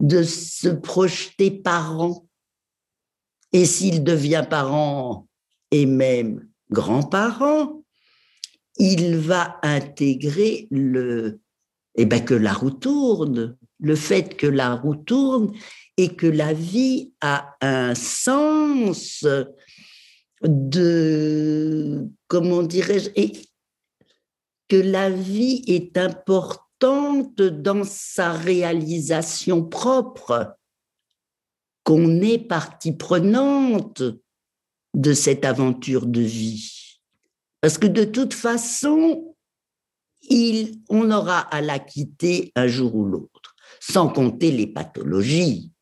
de 0.00 0.22
se 0.22 0.68
projeter 0.68 1.50
parent, 1.50 2.26
et 3.52 3.64
s'il 3.64 4.04
devient 4.04 4.44
parent 4.48 5.26
et 5.70 5.86
même 5.86 6.48
grand-parent, 6.70 7.82
il 8.78 9.16
va 9.16 9.58
intégrer 9.62 10.68
le, 10.70 11.40
eh 11.96 12.06
ben, 12.06 12.24
que 12.24 12.34
la 12.34 12.52
roue 12.52 12.70
tourne, 12.70 13.56
le 13.80 13.96
fait 13.96 14.36
que 14.36 14.46
la 14.46 14.74
roue 14.74 14.96
tourne 14.96 15.52
et 15.96 16.14
que 16.14 16.26
la 16.26 16.52
vie 16.52 17.12
a 17.20 17.56
un 17.60 17.94
sens 17.94 19.26
de, 20.42 22.08
comment 22.28 22.62
dirais-je, 22.62 23.10
et 23.16 23.32
que 24.68 24.76
la 24.76 25.10
vie 25.10 25.62
est 25.66 25.98
importante 25.98 27.42
dans 27.42 27.84
sa 27.84 28.32
réalisation 28.32 29.62
propre 29.64 30.56
qu'on 31.84 32.20
est 32.20 32.38
partie 32.38 32.92
prenante 32.92 34.02
de 34.94 35.12
cette 35.12 35.44
aventure 35.44 36.06
de 36.06 36.20
vie. 36.20 37.00
Parce 37.60 37.78
que 37.78 37.86
de 37.86 38.04
toute 38.04 38.34
façon, 38.34 39.34
il, 40.22 40.80
on 40.88 41.10
aura 41.10 41.40
à 41.40 41.60
la 41.60 41.78
quitter 41.78 42.52
un 42.54 42.66
jour 42.66 42.94
ou 42.94 43.04
l'autre, 43.04 43.54
sans 43.80 44.08
compter 44.08 44.50
les 44.50 44.66
pathologies. 44.66 45.72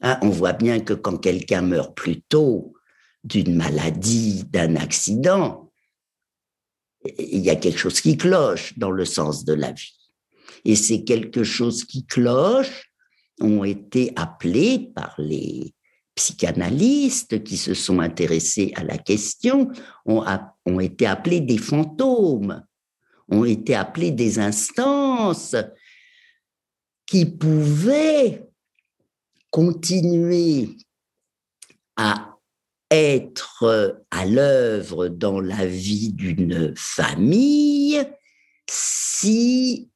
Hein, 0.00 0.18
on 0.22 0.28
voit 0.28 0.52
bien 0.52 0.80
que 0.80 0.92
quand 0.92 1.16
quelqu'un 1.16 1.62
meurt 1.62 1.96
plus 1.96 2.22
tôt 2.22 2.73
d'une 3.24 3.56
maladie, 3.56 4.44
d'un 4.44 4.76
accident, 4.76 5.72
il 7.18 7.40
y 7.40 7.50
a 7.50 7.56
quelque 7.56 7.78
chose 7.78 8.00
qui 8.00 8.16
cloche 8.16 8.78
dans 8.78 8.90
le 8.90 9.04
sens 9.04 9.44
de 9.44 9.52
la 9.52 9.72
vie. 9.72 9.96
Et 10.64 10.76
c'est 10.76 11.04
quelque 11.04 11.44
chose 11.44 11.84
qui 11.84 12.06
cloche 12.06 12.90
ont 13.40 13.64
été 13.64 14.12
appelés 14.16 14.90
par 14.94 15.14
les 15.18 15.74
psychanalystes 16.14 17.42
qui 17.42 17.56
se 17.56 17.74
sont 17.74 18.00
intéressés 18.00 18.72
à 18.76 18.84
la 18.84 18.98
question, 18.98 19.70
ont, 20.06 20.24
ont 20.64 20.80
été 20.80 21.06
appelés 21.06 21.40
des 21.40 21.58
fantômes, 21.58 22.64
ont 23.28 23.44
été 23.44 23.74
appelés 23.74 24.12
des 24.12 24.38
instances 24.38 25.56
qui 27.06 27.26
pouvaient 27.26 28.46
continuer 29.50 30.76
à 31.96 32.33
être 32.94 34.04
à 34.12 34.24
l'œuvre 34.24 35.08
dans 35.08 35.40
la 35.40 35.66
vie 35.66 36.12
d'une 36.12 36.72
famille 36.76 38.00
si 38.70 39.90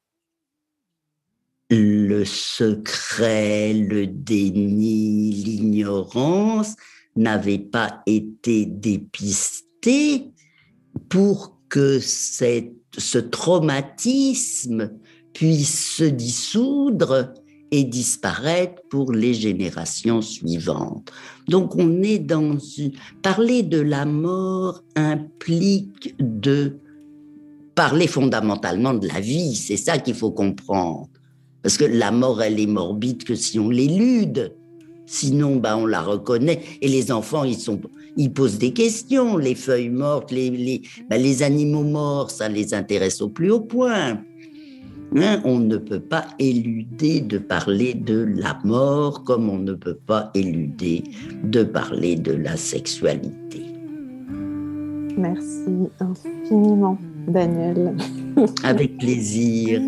le 1.69 2.25
secret, 2.25 3.73
le 3.73 4.05
déni, 4.07 5.31
l'ignorance 5.31 6.75
n'avaient 7.15 7.57
pas 7.57 8.01
été 8.05 8.65
dépistés 8.65 10.31
pour 11.09 11.57
que 11.69 11.99
ce 11.99 13.17
traumatisme 13.17 14.91
puisse 15.33 15.95
se 15.95 16.03
dissoudre 16.03 17.33
et 17.71 17.83
disparaître 17.83 18.81
pour 18.89 19.11
les 19.11 19.33
générations 19.33 20.21
suivantes. 20.21 21.11
Donc 21.47 21.75
on 21.75 22.01
est 22.01 22.19
dans 22.19 22.57
une... 22.57 22.91
Parler 23.21 23.63
de 23.63 23.79
la 23.79 24.05
mort 24.05 24.83
implique 24.95 26.15
de 26.19 26.77
parler 27.75 28.07
fondamentalement 28.07 28.93
de 28.93 29.07
la 29.07 29.19
vie, 29.19 29.55
c'est 29.55 29.77
ça 29.77 29.97
qu'il 29.99 30.15
faut 30.15 30.31
comprendre. 30.31 31.07
Parce 31.61 31.77
que 31.77 31.85
la 31.85 32.11
mort, 32.11 32.41
elle 32.41 32.59
est 32.59 32.67
morbide 32.67 33.23
que 33.23 33.35
si 33.35 33.59
on 33.59 33.69
l'élude. 33.69 34.53
Sinon, 35.05 35.55
bah, 35.55 35.75
on 35.75 35.85
la 35.85 36.01
reconnaît. 36.01 36.61
Et 36.81 36.87
les 36.87 37.11
enfants, 37.11 37.43
ils, 37.43 37.57
sont, 37.57 37.81
ils 38.15 38.31
posent 38.31 38.59
des 38.59 38.73
questions. 38.73 39.37
Les 39.37 39.55
feuilles 39.55 39.89
mortes, 39.89 40.31
les, 40.31 40.49
les, 40.49 40.81
les 41.09 41.43
animaux 41.43 41.83
morts, 41.83 42.31
ça 42.31 42.47
les 42.47 42.73
intéresse 42.73 43.21
au 43.21 43.29
plus 43.29 43.51
haut 43.51 43.61
point. 43.61 44.21
Hein, 45.15 45.41
on 45.43 45.59
ne 45.59 45.77
peut 45.77 45.99
pas 45.99 46.25
éluder 46.37 47.21
de 47.21 47.39
parler 47.39 47.95
de 47.95 48.27
la 48.35 48.59
mort 48.63 49.23
comme 49.23 49.49
on 49.49 49.57
ne 49.57 49.73
peut 49.73 49.97
pas 50.05 50.29
éluder 50.35 51.03
de 51.43 51.63
parler 51.63 52.15
de 52.15 52.33
la 52.33 52.55
sexualité. 52.55 53.63
Merci 55.17 55.89
infiniment, 55.99 56.97
Daniel. 57.27 57.95
Avec 58.63 58.99
plaisir. 58.99 59.81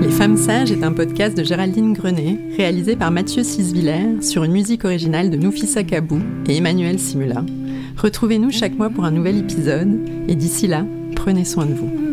Les 0.00 0.08
Femmes 0.08 0.36
Sages 0.36 0.72
est 0.72 0.82
un 0.82 0.92
podcast 0.92 1.36
de 1.36 1.44
Géraldine 1.44 1.92
Grenet, 1.92 2.38
réalisé 2.56 2.96
par 2.96 3.10
Mathieu 3.10 3.44
Sisviller 3.44 4.20
sur 4.22 4.44
une 4.44 4.52
musique 4.52 4.84
originale 4.84 5.30
de 5.30 5.36
Noufissa 5.36 5.84
Kabou 5.84 6.18
et 6.48 6.56
Emmanuel 6.56 6.98
Simula. 6.98 7.44
Retrouvez-nous 7.98 8.50
chaque 8.50 8.76
mois 8.76 8.90
pour 8.90 9.04
un 9.04 9.10
nouvel 9.10 9.36
épisode 9.36 10.00
et 10.26 10.34
d'ici 10.34 10.66
là, 10.66 10.84
prenez 11.14 11.44
soin 11.44 11.66
de 11.66 11.74
vous. 11.74 12.07